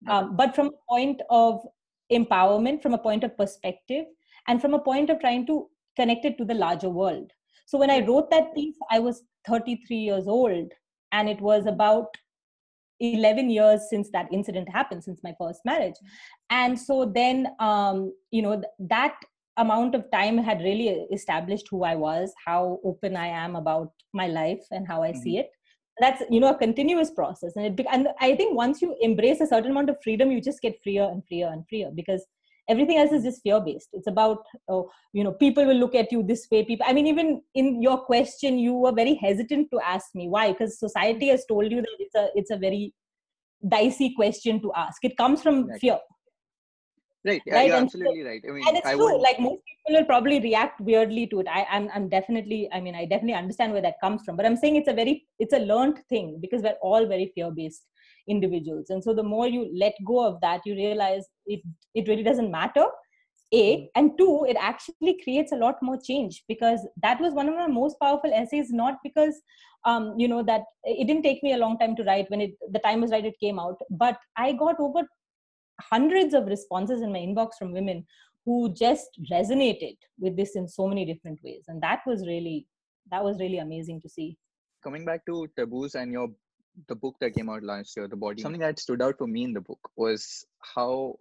um, 0.09 0.37
but 0.37 0.55
from 0.55 0.69
a 0.69 0.79
point 0.89 1.21
of 1.31 1.67
empowerment 2.13 2.81
from 2.83 2.95
a 2.95 2.99
point 3.07 3.25
of 3.25 3.37
perspective 3.37 4.05
and 4.47 4.61
from 4.61 4.75
a 4.75 4.79
point 4.79 5.11
of 5.11 5.19
trying 5.19 5.45
to 5.47 5.69
connect 5.97 6.25
it 6.25 6.39
to 6.39 6.45
the 6.45 6.55
larger 6.55 6.89
world 6.89 7.33
so 7.67 7.79
when 7.79 7.91
i 7.91 8.01
wrote 8.07 8.31
that 8.31 8.55
piece 8.55 8.77
i 8.91 8.99
was 8.99 9.23
33 9.47 9.97
years 9.97 10.27
old 10.27 10.73
and 11.13 11.29
it 11.29 11.41
was 11.41 11.67
about 11.67 12.09
11 13.01 13.51
years 13.51 13.83
since 13.91 14.11
that 14.11 14.27
incident 14.33 14.69
happened 14.69 15.05
since 15.05 15.21
my 15.23 15.35
first 15.39 15.61
marriage. 15.65 15.95
And 16.51 16.79
so 16.79 17.11
then 17.15 17.49
um, 17.61 18.13
you 18.31 18.43
know 18.43 18.55
th- 18.55 18.65
that 18.79 19.17
amount 19.59 19.95
of 19.95 20.11
time 20.11 20.39
had 20.39 20.61
really 20.61 20.89
established 21.11 21.67
who 21.71 21.83
i 21.83 21.95
was 21.95 22.31
how 22.45 22.79
open 22.85 23.17
i 23.17 23.27
am 23.27 23.57
about 23.57 23.91
my 24.13 24.27
life 24.27 24.61
and 24.71 24.87
how 24.87 25.03
i 25.03 25.11
mm-hmm. 25.11 25.21
see 25.21 25.39
it. 25.39 25.49
That's 25.99 26.23
you 26.31 26.41
know 26.41 26.51
a 26.51 26.59
continuous 26.59 27.11
process 27.11 27.53
and 27.57 27.81
it 27.81 27.87
and 27.91 28.09
i 28.21 28.35
think 28.37 28.55
once 28.55 28.83
you 28.83 28.95
embrace 29.01 29.41
a 29.41 29.47
certain 29.47 29.71
amount 29.71 29.89
of 29.89 29.97
freedom 30.05 30.31
you 30.31 30.43
just 30.43 30.61
get 30.61 30.75
freer 30.85 31.05
and 31.05 31.23
freer 31.27 31.47
and 31.47 31.65
freer 31.71 31.91
because 31.95 32.27
everything 32.69 32.99
else 32.99 33.13
is 33.13 33.23
just 33.23 33.43
fear 33.43 33.61
based 33.61 33.89
it's 33.93 34.07
about 34.07 34.39
oh, 34.69 34.91
you 35.13 35.23
know 35.23 35.33
people 35.33 35.65
will 35.65 35.77
look 35.77 35.95
at 35.95 36.11
you 36.11 36.23
this 36.23 36.47
way 36.51 36.65
people 36.65 36.87
i 36.89 36.93
mean 36.93 37.07
even 37.07 37.41
in 37.55 37.81
your 37.83 37.99
question 37.99 38.59
you 38.59 38.75
were 38.75 38.93
very 38.93 39.15
hesitant 39.15 39.71
to 39.71 39.81
ask 39.81 40.15
me. 40.15 40.29
Why? 40.29 40.53
Because 40.53 40.79
society 40.79 41.29
has 41.29 41.45
told 41.47 41.71
you 41.71 41.81
that 41.81 41.97
it's 41.99 42.15
a 42.15 42.29
it's 42.35 42.51
a 42.51 42.57
very 42.57 42.95
dicey 43.77 44.13
question 44.15 44.61
to 44.63 44.73
ask. 44.75 45.05
It 45.05 45.17
comes 45.17 45.43
from 45.43 45.67
right. 45.67 45.81
fear. 45.81 45.99
Right. 47.25 47.43
Yeah, 47.45 47.55
right? 47.55 47.67
you're 47.69 47.77
absolutely 47.77 48.23
so, 48.23 48.29
right. 48.29 48.43
I 48.49 48.53
mean 48.53 48.69
and 48.69 48.77
it's 48.77 48.87
I 48.87 48.95
true. 48.95 49.05
would... 49.05 49.21
like 49.21 49.41
most 49.41 49.61
people 49.69 49.99
will 49.99 50.05
probably 50.05 50.41
react 50.41 50.81
weirdly 50.81 51.27
to 51.29 51.41
it. 51.41 51.49
I, 51.49 51.67
I'm, 51.71 51.89
I'm 51.95 52.09
definitely 52.09 52.69
i 52.73 52.81
mean 52.81 52.95
i 52.95 53.05
definitely 53.05 53.35
understand 53.35 53.73
where 53.73 53.83
that 53.83 54.01
comes 54.01 54.23
from. 54.25 54.37
But 54.37 54.47
i'm 54.47 54.57
saying 54.57 54.77
it's 54.77 54.89
a 54.89 54.95
very 55.01 55.27
it's 55.39 55.53
a 55.53 55.59
learned 55.59 56.01
thing 56.09 56.39
because 56.41 56.63
we're 56.63 56.83
all 56.91 57.07
very 57.07 57.33
fear 57.35 57.51
based 57.51 57.87
individuals. 58.29 58.91
And 58.91 59.03
so 59.03 59.15
the 59.15 59.23
more 59.23 59.47
you 59.47 59.71
let 59.75 59.95
go 60.05 60.27
of 60.27 60.41
that 60.41 60.61
you 60.65 60.75
realize 60.75 61.25
it 61.47 61.61
it 61.95 62.09
really 62.09 62.23
doesn't 62.23 62.51
matter 62.51 62.85
a 63.53 63.77
hmm. 63.77 63.85
and 63.95 64.11
two 64.19 64.45
it 64.49 64.57
actually 64.59 65.21
creates 65.23 65.53
a 65.53 65.57
lot 65.57 65.77
more 65.81 65.99
change 66.03 66.43
because 66.49 66.81
that 67.03 67.21
was 67.21 67.33
one 67.33 67.49
of 67.49 67.55
my 67.55 67.69
most 67.69 67.97
powerful 68.01 68.33
essays 68.35 68.71
not 68.71 68.97
because 69.05 69.41
um, 69.85 70.15
you 70.19 70.27
know 70.27 70.43
that 70.43 70.63
it 70.83 71.07
didn't 71.07 71.23
take 71.23 71.45
me 71.45 71.53
a 71.53 71.57
long 71.57 71.79
time 71.79 71.95
to 71.95 72.03
write 72.03 72.29
when 72.29 72.41
it 72.41 72.55
the 72.73 72.81
time 72.81 73.01
was 73.01 73.13
right 73.13 73.25
it 73.25 73.39
came 73.39 73.61
out 73.61 73.77
but 73.89 74.19
i 74.37 74.51
got 74.51 74.81
over 74.81 75.03
hundreds 75.81 76.35
of 76.35 76.47
responses 76.47 77.03
in 77.03 77.13
my 77.13 77.19
inbox 77.19 77.51
from 77.57 77.73
women 77.73 78.05
who 78.47 78.73
just 78.73 79.09
resonated 79.31 79.97
with 80.19 80.37
this 80.37 80.55
in 80.55 80.69
so 80.69 80.87
many 80.87 81.05
different 81.05 81.39
ways. 81.43 81.65
And 81.69 81.83
that 81.83 82.01
was 82.07 82.27
really 82.27 82.67
that 83.11 83.23
was 83.23 83.39
really 83.39 83.59
amazing 83.59 84.01
to 84.03 84.09
see. 84.09 84.37
Coming 84.83 85.05
back 85.05 85.27
to 85.27 85.49
taboos 85.57 85.95
and 85.95 86.13
your 86.13 86.29
the 86.89 86.95
book 86.95 87.17
that 87.21 87.35
came 87.35 87.49
out 87.49 87.63
last 87.63 87.97
year, 87.97 88.09
The 88.09 88.17
Body, 88.17 88.43
something 88.43 88.61
that 88.61 88.79
stood 88.79 89.03
out 89.03 89.19
for 89.19 89.27
me 89.27 89.45
in 89.45 89.53
the 89.53 89.61
book 89.61 89.91
was 89.97 90.45
how 90.61 91.17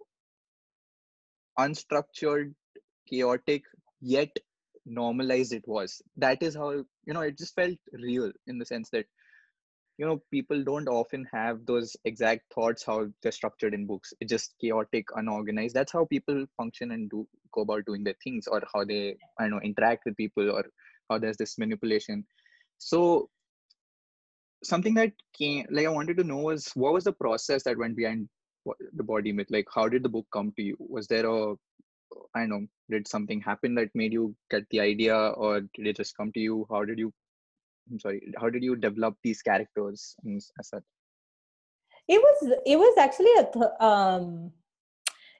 unstructured, 1.58 2.54
chaotic, 3.08 3.62
yet 4.00 4.36
normalized 4.84 5.52
it 5.52 5.66
was. 5.66 6.02
That 6.16 6.42
is 6.42 6.54
how, 6.54 6.70
you 6.70 7.14
know, 7.14 7.22
it 7.22 7.38
just 7.38 7.54
felt 7.54 7.76
real 7.92 8.30
in 8.46 8.58
the 8.58 8.66
sense 8.66 8.90
that, 8.90 9.06
you 9.98 10.04
know, 10.04 10.22
people 10.30 10.62
don't 10.62 10.88
often 10.88 11.26
have 11.32 11.64
those 11.64 11.96
exact 12.04 12.52
thoughts 12.54 12.84
how 12.84 13.06
they're 13.22 13.32
structured 13.32 13.72
in 13.72 13.86
books. 13.86 14.12
It's 14.20 14.30
just 14.30 14.54
chaotic, 14.60 15.06
unorganized. 15.16 15.74
That's 15.74 15.92
how 15.92 16.04
people 16.04 16.44
function 16.56 16.90
and 16.90 17.08
do 17.08 17.26
go 17.52 17.62
about 17.62 17.86
doing 17.86 18.04
their 18.04 18.16
things 18.22 18.46
or 18.46 18.62
how 18.74 18.84
they, 18.84 19.16
I 19.40 19.48
know, 19.48 19.60
interact 19.60 20.04
with 20.04 20.16
people 20.16 20.50
or 20.50 20.66
how 21.08 21.18
there's 21.18 21.38
this 21.38 21.56
manipulation. 21.56 22.26
So 22.78 23.30
something 24.68 24.94
that 24.94 25.12
came 25.38 25.66
like 25.70 25.86
i 25.86 25.96
wanted 25.98 26.16
to 26.16 26.24
know 26.24 26.36
was 26.36 26.70
what 26.74 26.92
was 26.92 27.04
the 27.04 27.12
process 27.12 27.62
that 27.62 27.78
went 27.78 27.96
behind 27.96 28.28
the 28.94 29.02
body 29.02 29.32
myth 29.32 29.46
like 29.50 29.66
how 29.74 29.88
did 29.88 30.02
the 30.02 30.08
book 30.08 30.26
come 30.32 30.52
to 30.56 30.62
you? 30.62 30.76
Was 30.78 31.06
there 31.06 31.26
a 31.26 31.54
i 32.34 32.40
don't 32.40 32.50
know 32.50 32.66
did 32.90 33.08
something 33.08 33.40
happen 33.40 33.74
that 33.74 33.88
made 33.94 34.12
you 34.12 34.34
get 34.50 34.64
the 34.70 34.80
idea 34.80 35.16
or 35.16 35.60
did 35.60 35.86
it 35.86 35.96
just 35.96 36.16
come 36.16 36.30
to 36.32 36.40
you? 36.40 36.66
How 36.70 36.84
did 36.84 36.98
you 36.98 37.12
i'm 37.90 38.00
sorry 38.00 38.20
how 38.40 38.48
did 38.48 38.62
you 38.62 38.76
develop 38.76 39.16
these 39.22 39.42
characters 39.42 40.16
as 40.58 40.68
such? 40.68 40.82
It 42.08 42.20
was 42.20 42.52
it 42.64 42.76
was 42.76 42.98
actually 42.98 43.32
a 43.38 43.44
th- 43.52 43.76
um 43.80 44.52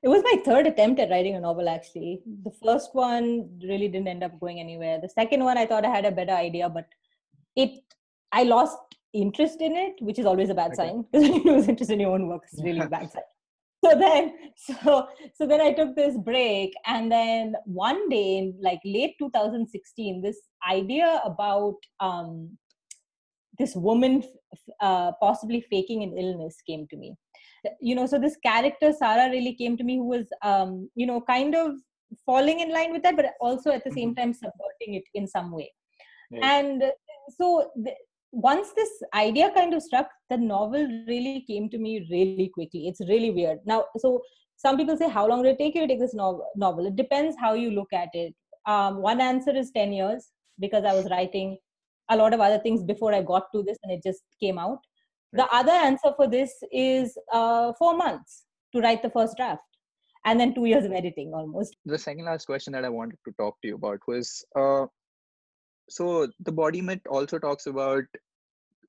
it 0.03 0.09
was 0.09 0.23
my 0.23 0.41
third 0.45 0.67
attempt 0.67 1.01
at 1.01 1.11
writing 1.11 1.37
a 1.37 1.41
novel 1.41 1.69
actually. 1.69 2.23
The 2.45 2.53
first 2.63 2.95
one 2.95 3.59
really 3.63 3.89
didn't 3.89 4.09
end 4.09 4.23
up 4.23 4.39
going 4.39 4.61
anywhere. 4.61 5.01
The 5.01 5.09
second 5.09 5.43
one 5.45 5.59
i 5.59 5.67
thought 5.67 5.85
i 5.85 5.95
had 5.97 6.05
a 6.05 6.13
better 6.13 6.33
idea 6.33 6.69
but 6.69 6.87
it 7.55 7.83
i 8.33 8.43
lost 8.43 8.96
interest 9.13 9.61
in 9.61 9.77
it, 9.77 9.95
which 10.01 10.19
is 10.19 10.27
always 10.27 10.51
a 10.51 10.55
bad 10.55 10.73
okay. 10.73 10.89
sign 10.89 11.05
because 11.11 11.29
when 11.31 11.43
you 11.43 11.53
lose 11.53 11.69
interest 11.69 11.91
in 11.91 12.01
your 12.01 12.13
own 12.13 12.29
work, 12.29 12.43
it's 12.51 12.63
really 12.63 12.81
a 12.81 12.89
bad 12.89 13.11
sign. 13.13 13.23
So 13.85 13.99
then, 13.99 14.35
so 14.57 15.09
so 15.35 15.47
then 15.47 15.61
I 15.61 15.73
took 15.73 15.95
this 15.95 16.17
break, 16.17 16.73
and 16.87 17.13
then 17.13 17.55
one 17.67 18.09
day 18.09 18.39
in 18.39 18.59
like 18.61 18.81
late 18.85 19.15
2016, 19.19 20.23
this 20.23 20.39
idea 20.69 21.21
about 21.25 21.77
um, 22.01 22.57
this 23.59 23.77
woman 23.77 24.25
uh, 24.81 25.13
possibly 25.21 25.61
faking 25.71 26.03
an 26.03 26.17
illness 26.19 26.57
came 26.67 26.87
to 26.89 26.97
me. 26.97 27.15
You 27.81 27.95
know, 27.95 28.07
so 28.07 28.19
this 28.19 28.37
character 28.43 28.93
Sarah 28.93 29.31
really 29.31 29.55
came 29.55 29.77
to 29.77 29.85
me, 29.85 29.97
who 29.97 30.09
was 30.09 30.27
um, 30.43 30.91
you 30.95 31.07
know 31.07 31.21
kind 31.21 31.55
of 31.55 31.73
falling 32.25 32.61
in 32.61 32.73
line 32.73 32.93
with 32.93 33.03
that, 33.03 33.17
but 33.17 33.35
also 33.41 33.71
at 33.71 33.85
the 33.85 33.93
same 33.93 34.11
mm-hmm. 34.11 34.21
time 34.21 34.33
subverting 34.33 34.95
it 34.95 35.05
in 35.15 35.29
some 35.29 35.53
way. 35.53 35.71
And 36.43 36.83
so 37.31 37.71
once 38.37 38.73
this 38.77 38.91
idea 39.15 39.51
kind 39.55 39.73
of 39.73 39.83
struck 39.83 40.09
the 40.29 40.37
novel 40.37 40.87
really 41.09 41.43
came 41.47 41.71
to 41.71 41.79
me 41.79 42.07
really 42.11 42.51
quickly. 42.53 42.87
It's 42.87 43.01
really 43.09 43.31
weird. 43.31 43.61
Now 43.65 43.87
so 43.97 44.21
some 44.57 44.77
people 44.77 44.97
say 44.97 45.09
how 45.09 45.27
long 45.27 45.43
did 45.43 45.55
it 45.55 45.59
take 45.59 45.75
you 45.75 45.81
to 45.81 45.89
take 45.89 46.01
this 46.01 46.15
novel? 46.15 46.87
It 46.87 46.97
depends 46.97 47.35
how 47.41 47.55
you 47.55 47.71
look 47.71 47.93
at 47.95 48.11
it. 48.13 48.35
Um, 48.67 48.99
one 49.01 49.23
answer 49.23 49.57
is 49.57 49.71
10 49.71 49.93
years 49.93 50.29
because 50.59 50.85
i 50.85 50.93
was 50.93 51.09
writing 51.11 51.57
a 52.11 52.17
lot 52.17 52.35
of 52.35 52.41
other 52.41 52.59
things 52.59 52.83
before 52.83 53.15
i 53.15 53.23
got 53.23 53.45
to 53.55 53.63
this 53.63 53.79
and 53.83 53.93
it 53.93 54.03
just 54.05 54.23
came 54.43 54.59
out. 54.59 54.81
The 55.33 55.47
other 55.47 55.73
answer 55.73 56.13
for 56.17 56.29
this 56.29 56.53
is 56.73 57.17
uh, 57.33 57.73
four 57.79 57.97
months 57.97 58.45
to 58.75 58.81
write 58.81 59.03
the 59.03 59.11
first 59.11 59.37
draft 59.39 59.63
and 60.27 60.39
then 60.39 60.55
two 60.55 60.67
years 60.67 60.85
of 60.85 60.93
editing 60.93 61.33
almost. 61.33 61.75
The 61.87 61.99
second 61.99 62.27
last 62.27 62.45
question 62.45 62.75
that 62.75 62.85
i 62.85 62.91
wanted 62.91 63.19
to 63.27 63.33
talk 63.41 63.57
to 63.63 63.69
you 63.69 63.77
about 63.77 64.01
was 64.07 64.45
uh, 64.57 64.87
so 65.89 66.29
the 66.41 66.53
body 66.53 66.81
myth 66.81 67.07
also 67.09 67.39
talks 67.39 67.67
about 67.67 68.05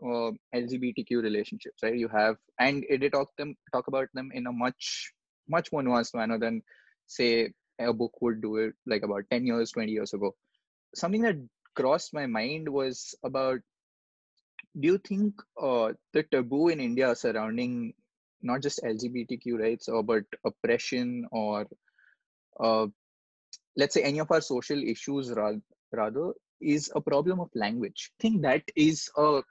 uh, 0.03 0.31
LGBTQ 0.55 1.21
relationships, 1.21 1.83
right? 1.83 1.95
You 1.95 2.07
have, 2.07 2.37
and 2.59 2.83
it 2.89 3.11
talk 3.11 3.35
them 3.37 3.55
talk 3.73 3.87
about 3.87 4.07
them 4.13 4.31
in 4.33 4.47
a 4.47 4.51
much 4.51 5.13
much 5.49 5.71
more 5.71 5.81
nuanced 5.81 6.15
manner 6.15 6.37
than 6.37 6.61
say 7.07 7.51
a 7.79 7.93
book 7.93 8.11
would 8.21 8.41
do 8.41 8.57
it 8.57 8.73
like 8.85 9.03
about 9.03 9.23
10 9.31 9.45
years 9.45 9.71
20 9.71 9.91
years 9.91 10.13
ago 10.13 10.35
something 10.95 11.21
that 11.21 11.37
crossed 11.75 12.13
my 12.13 12.25
mind 12.25 12.67
was 12.67 13.15
about 13.23 13.59
do 14.79 14.87
you 14.87 14.97
think 14.97 15.33
uh, 15.61 15.93
the 16.13 16.23
taboo 16.23 16.67
in 16.69 16.79
india 16.79 17.15
surrounding 17.15 17.93
not 18.41 18.61
just 18.61 18.81
lgbtq 18.83 19.59
rights 19.59 19.87
or 19.87 20.03
but 20.03 20.23
oppression 20.45 21.25
or 21.31 21.65
uh, 22.59 22.87
let's 23.75 23.93
say 23.93 24.01
any 24.01 24.19
of 24.19 24.31
our 24.31 24.41
social 24.41 24.81
issues 24.83 25.31
rather 25.91 26.33
is 26.59 26.91
a 26.95 27.01
problem 27.01 27.39
of 27.39 27.49
language. 27.53 28.11
I 28.19 28.21
think 28.21 28.41
that 28.41 28.63
is 28.75 29.09
a 29.15 29.41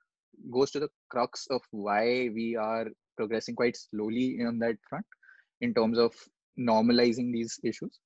goes 0.50 0.70
to 0.72 0.80
the 0.80 0.88
crux 1.08 1.46
of 1.50 1.62
why 1.70 2.30
we 2.34 2.56
are 2.56 2.86
progressing 3.16 3.54
quite 3.54 3.76
slowly 3.76 4.38
on 4.46 4.58
that 4.58 4.76
front 4.88 5.06
in 5.60 5.74
terms 5.74 5.98
of 5.98 6.14
normalizing 6.58 7.32
these 7.32 7.58
issues. 7.64 7.98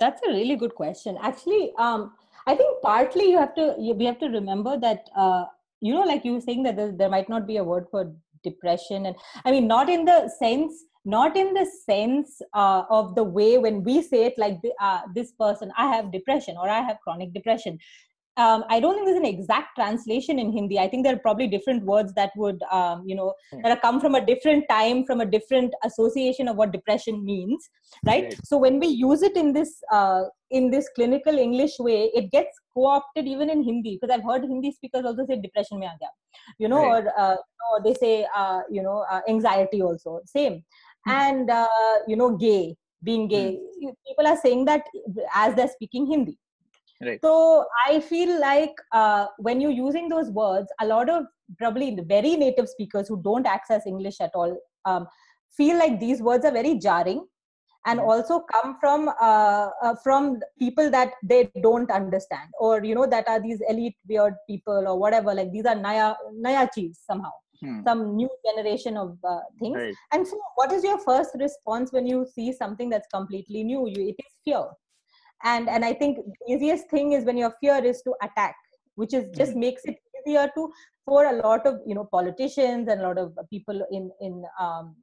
That's 0.00 0.20
a 0.26 0.30
really 0.30 0.56
good 0.56 0.74
question. 0.74 1.18
Actually, 1.20 1.72
um, 1.78 2.12
I 2.46 2.54
think 2.54 2.80
partly 2.82 3.30
you 3.30 3.38
have 3.38 3.54
to 3.56 3.74
you, 3.78 3.94
we 3.94 4.04
have 4.04 4.18
to 4.20 4.28
remember 4.28 4.78
that 4.78 5.08
uh, 5.16 5.44
you 5.80 5.94
know, 5.94 6.02
like 6.02 6.24
you 6.24 6.34
were 6.34 6.40
saying 6.40 6.62
that 6.64 6.76
there, 6.76 6.92
there 6.92 7.08
might 7.08 7.28
not 7.28 7.46
be 7.46 7.56
a 7.56 7.64
word 7.64 7.86
for 7.90 8.12
depression, 8.44 9.06
and 9.06 9.16
I 9.44 9.50
mean 9.50 9.66
not 9.66 9.88
in 9.88 10.04
the 10.04 10.30
sense 10.38 10.84
not 11.04 11.36
in 11.36 11.54
the 11.54 11.66
sense 11.86 12.42
uh, 12.54 12.82
of 12.90 13.14
the 13.14 13.24
way 13.24 13.56
when 13.56 13.82
we 13.82 14.02
say 14.02 14.24
it 14.24 14.34
like 14.36 14.58
uh, 14.80 15.00
this 15.14 15.32
person 15.32 15.72
i 15.76 15.86
have 15.94 16.12
depression 16.12 16.56
or 16.60 16.68
i 16.68 16.80
have 16.80 16.98
chronic 17.00 17.32
depression 17.32 17.78
um, 18.38 18.64
I 18.68 18.78
don't 18.78 18.94
think 18.94 19.06
there's 19.06 19.18
an 19.18 19.24
exact 19.24 19.74
translation 19.74 20.38
in 20.38 20.52
Hindi. 20.52 20.78
I 20.78 20.88
think 20.88 21.04
there 21.04 21.14
are 21.14 21.18
probably 21.18 21.48
different 21.48 21.82
words 21.84 22.14
that 22.14 22.30
would, 22.36 22.62
um, 22.70 23.02
you 23.04 23.16
know, 23.16 23.34
hmm. 23.52 23.62
that 23.62 23.70
have 23.70 23.80
come 23.80 24.00
from 24.00 24.14
a 24.14 24.24
different 24.24 24.64
time, 24.70 25.04
from 25.04 25.20
a 25.20 25.26
different 25.26 25.74
association 25.84 26.46
of 26.46 26.56
what 26.56 26.72
depression 26.72 27.24
means, 27.24 27.68
right? 28.06 28.24
right. 28.24 28.36
So 28.44 28.56
when 28.56 28.78
we 28.78 28.86
use 28.86 29.22
it 29.22 29.36
in 29.36 29.52
this 29.52 29.82
uh, 29.92 30.24
in 30.50 30.70
this 30.70 30.88
clinical 30.94 31.36
English 31.36 31.78
way, 31.80 32.10
it 32.14 32.30
gets 32.30 32.56
co-opted 32.72 33.26
even 33.26 33.50
in 33.50 33.62
Hindi 33.62 33.98
because 34.00 34.14
I've 34.14 34.24
heard 34.24 34.42
Hindi 34.42 34.72
speakers 34.72 35.04
also 35.04 35.26
say 35.26 35.40
depression 35.40 35.80
mein 35.80 35.90
aa 35.90 36.10
you 36.58 36.68
know, 36.68 36.82
right. 36.82 37.04
or, 37.04 37.20
uh, 37.20 37.36
or 37.70 37.82
they 37.82 37.94
say 37.94 38.26
uh, 38.34 38.60
you 38.70 38.82
know 38.82 39.04
uh, 39.10 39.20
anxiety 39.28 39.82
also 39.82 40.20
same, 40.24 40.54
mm-hmm. 40.54 41.10
and 41.10 41.50
uh, 41.50 41.96
you 42.06 42.16
know 42.16 42.36
gay 42.36 42.76
being 43.02 43.26
gay. 43.28 43.58
Mm-hmm. 43.58 43.90
People 44.06 44.26
are 44.28 44.36
saying 44.36 44.64
that 44.66 44.84
as 45.34 45.54
they're 45.56 45.74
speaking 45.78 46.06
Hindi. 46.06 46.38
Right. 47.00 47.20
So 47.22 47.64
I 47.86 48.00
feel 48.00 48.40
like 48.40 48.74
uh, 48.92 49.26
when 49.38 49.60
you're 49.60 49.70
using 49.70 50.08
those 50.08 50.30
words, 50.30 50.68
a 50.80 50.86
lot 50.86 51.08
of 51.08 51.26
probably 51.56 51.94
the 51.94 52.02
very 52.02 52.36
native 52.36 52.68
speakers 52.68 53.08
who 53.08 53.22
don't 53.22 53.46
access 53.46 53.86
English 53.86 54.20
at 54.20 54.32
all 54.34 54.56
um, 54.84 55.06
feel 55.56 55.78
like 55.78 56.00
these 56.00 56.20
words 56.20 56.44
are 56.44 56.52
very 56.52 56.76
jarring 56.78 57.24
and 57.86 58.00
mm-hmm. 58.00 58.08
also 58.08 58.40
come 58.52 58.76
from 58.80 59.08
uh, 59.20 59.68
uh, 59.82 59.94
from 60.02 60.40
people 60.58 60.90
that 60.90 61.12
they 61.22 61.50
don't 61.62 61.90
understand 61.90 62.48
or 62.58 62.84
you 62.84 62.94
know 62.94 63.06
that 63.06 63.28
are 63.28 63.40
these 63.40 63.60
elite 63.68 63.96
weird 64.08 64.34
people 64.48 64.88
or 64.88 64.98
whatever 64.98 65.34
like 65.34 65.52
these 65.52 65.66
are 65.66 65.74
naya 65.74 66.14
naya 66.32 66.66
somehow 66.92 67.30
hmm. 67.60 67.80
some 67.84 68.16
new 68.16 68.28
generation 68.46 68.96
of 68.96 69.16
uh, 69.24 69.40
things 69.60 69.76
right. 69.76 69.94
and 70.12 70.26
so 70.26 70.38
what 70.56 70.72
is 70.72 70.84
your 70.84 70.98
first 70.98 71.30
response 71.38 71.92
when 71.92 72.06
you 72.06 72.26
see 72.34 72.52
something 72.52 72.90
that's 72.90 73.08
completely 73.14 73.64
new 73.64 73.86
you 73.86 74.08
it 74.08 74.16
is 74.18 74.34
fear 74.44 74.64
and 75.44 75.68
and 75.68 75.84
i 75.84 75.92
think 75.92 76.16
the 76.16 76.54
easiest 76.54 76.88
thing 76.90 77.12
is 77.12 77.24
when 77.24 77.36
your 77.36 77.52
fear 77.60 77.82
is 77.84 78.02
to 78.02 78.14
attack 78.22 78.56
which 78.96 79.14
is 79.14 79.26
just 79.36 79.52
hmm. 79.52 79.60
makes 79.60 79.84
it 79.84 79.96
easier 80.26 80.50
to 80.54 80.70
for 81.04 81.26
a 81.26 81.32
lot 81.32 81.66
of 81.66 81.80
you 81.86 81.94
know 81.94 82.04
politicians 82.04 82.88
and 82.88 83.00
a 83.00 83.06
lot 83.08 83.18
of 83.18 83.36
people 83.50 83.86
in 83.90 84.10
in 84.20 84.44
um, 84.60 84.96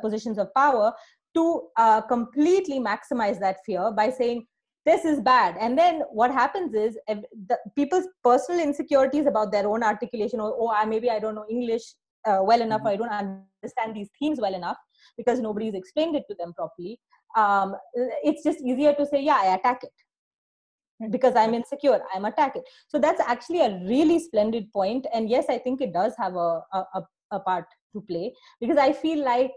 positions 0.00 0.38
of 0.38 0.52
power 0.54 0.92
to 1.34 1.68
uh, 1.76 2.00
completely 2.02 2.78
maximize 2.78 3.38
that 3.40 3.58
fear 3.64 3.90
by 3.90 4.10
saying 4.10 4.46
this 4.84 5.04
is 5.04 5.20
bad 5.20 5.56
and 5.60 5.78
then 5.78 6.02
what 6.10 6.30
happens 6.30 6.74
is 6.74 6.98
the, 7.06 7.58
people's 7.76 8.06
personal 8.24 8.60
insecurities 8.60 9.26
about 9.26 9.52
their 9.52 9.68
own 9.68 9.82
articulation 9.82 10.40
or 10.40 10.54
oh 10.58 10.70
I, 10.70 10.84
maybe 10.84 11.08
i 11.10 11.18
don't 11.18 11.36
know 11.36 11.46
english 11.48 11.82
uh, 12.26 12.40
well 12.42 12.60
enough 12.60 12.80
mm-hmm. 12.80 12.88
i 12.88 12.96
don't 12.96 13.08
understand 13.08 13.94
these 13.94 14.10
themes 14.18 14.40
well 14.40 14.54
enough 14.54 14.76
because 15.16 15.40
nobody's 15.40 15.74
explained 15.74 16.16
it 16.16 16.24
to 16.28 16.36
them 16.38 16.52
properly 16.54 16.98
um, 17.36 17.76
it's 18.22 18.42
just 18.42 18.60
easier 18.60 18.94
to 18.94 19.06
say 19.06 19.22
yeah 19.22 19.38
i 19.42 19.54
attack 19.54 19.82
it. 19.84 21.10
Because 21.10 21.34
i'm 21.34 21.54
insecure 21.54 22.00
i'm 22.14 22.24
attack 22.24 22.56
it 22.56 22.62
so 22.88 22.98
that's 22.98 23.20
actually 23.20 23.60
a 23.60 23.80
really 23.86 24.18
splendid 24.18 24.72
point 24.72 25.06
and 25.12 25.28
yes 25.28 25.46
i 25.48 25.58
think 25.58 25.80
it 25.80 25.92
does 25.92 26.14
have 26.16 26.34
a, 26.36 26.62
a, 26.72 27.02
a 27.32 27.40
part 27.40 27.66
to 27.92 28.00
play. 28.02 28.32
Because 28.60 28.78
i 28.78 28.92
feel 28.92 29.24
like 29.24 29.52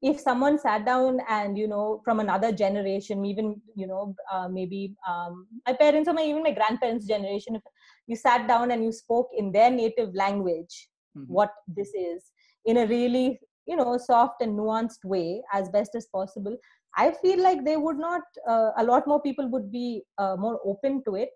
if 0.00 0.20
someone 0.20 0.58
sat 0.58 0.84
down 0.86 1.20
and 1.28 1.58
you 1.58 1.66
know 1.66 2.00
from 2.04 2.20
another 2.20 2.52
generation 2.52 3.24
even 3.24 3.60
you 3.74 3.86
know 3.86 4.14
uh, 4.32 4.48
maybe 4.48 4.94
um, 5.08 5.46
my 5.66 5.72
parents 5.72 6.08
or 6.08 6.12
my, 6.12 6.22
even 6.22 6.42
my 6.42 6.52
grandparents 6.52 7.06
generation 7.06 7.56
if 7.56 7.62
you 8.06 8.16
sat 8.16 8.46
down 8.46 8.70
and 8.70 8.84
you 8.84 8.92
spoke 8.92 9.28
in 9.36 9.50
their 9.50 9.70
native 9.70 10.14
language 10.14 10.88
mm-hmm. 11.16 11.32
what 11.32 11.50
this 11.66 11.88
is 11.94 12.30
in 12.64 12.78
a 12.78 12.86
really 12.86 13.40
you 13.68 13.76
know 13.76 13.96
soft 13.98 14.42
and 14.42 14.58
nuanced 14.58 15.04
way 15.04 15.42
as 15.52 15.68
best 15.76 15.94
as 15.94 16.06
possible 16.06 16.56
i 16.96 17.10
feel 17.22 17.42
like 17.42 17.64
they 17.64 17.76
would 17.76 17.98
not 17.98 18.22
uh, 18.52 18.70
a 18.78 18.84
lot 18.84 19.06
more 19.06 19.20
people 19.22 19.48
would 19.48 19.70
be 19.70 20.02
uh, 20.18 20.36
more 20.36 20.58
open 20.64 21.02
to 21.06 21.14
it 21.24 21.30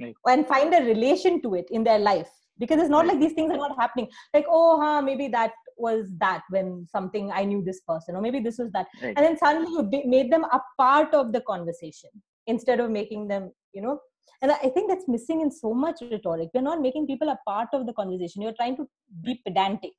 right. 0.00 0.14
and 0.28 0.46
find 0.46 0.74
a 0.74 0.84
relation 0.84 1.40
to 1.42 1.54
it 1.54 1.66
in 1.70 1.84
their 1.84 1.98
life. 1.98 2.30
Because 2.58 2.80
it's 2.80 2.90
not 2.90 3.06
right. 3.06 3.08
like 3.08 3.20
these 3.20 3.32
things 3.32 3.50
are 3.50 3.56
not 3.56 3.76
happening. 3.78 4.08
Like 4.34 4.46
oh 4.48 4.80
huh, 4.80 5.02
maybe 5.02 5.28
that 5.28 5.52
was 5.78 6.12
that 6.18 6.42
when 6.50 6.86
something 6.92 7.32
i 7.32 7.44
knew 7.44 7.62
this 7.64 7.80
person 7.88 8.14
or 8.14 8.20
maybe 8.20 8.40
this 8.40 8.58
was 8.58 8.70
that. 8.72 8.86
Right. 9.02 9.14
and 9.16 9.24
then 9.24 9.38
suddenly 9.38 9.72
you 9.72 10.02
made 10.06 10.30
them 10.30 10.44
a 10.44 10.60
part 10.78 11.14
of 11.14 11.32
the 11.32 11.40
conversation 11.40 12.10
instead 12.46 12.78
of 12.78 12.90
making 12.90 13.28
them 13.28 13.50
you 13.72 13.82
know? 13.82 13.98
And 14.42 14.52
i 14.52 14.68
think 14.68 14.90
that's 14.90 15.08
missing 15.08 15.40
in 15.40 15.50
so 15.50 15.72
much 15.72 15.96
rhetoric. 16.02 16.50
You're 16.52 16.62
not 16.62 16.82
making 16.82 17.06
people 17.06 17.30
a 17.30 17.38
part 17.48 17.68
of 17.72 17.86
the 17.86 17.94
conversation. 17.94 18.42
You're 18.42 18.58
trying 18.60 18.76
to 18.76 18.88
be 19.22 19.40
pedantic 19.46 19.92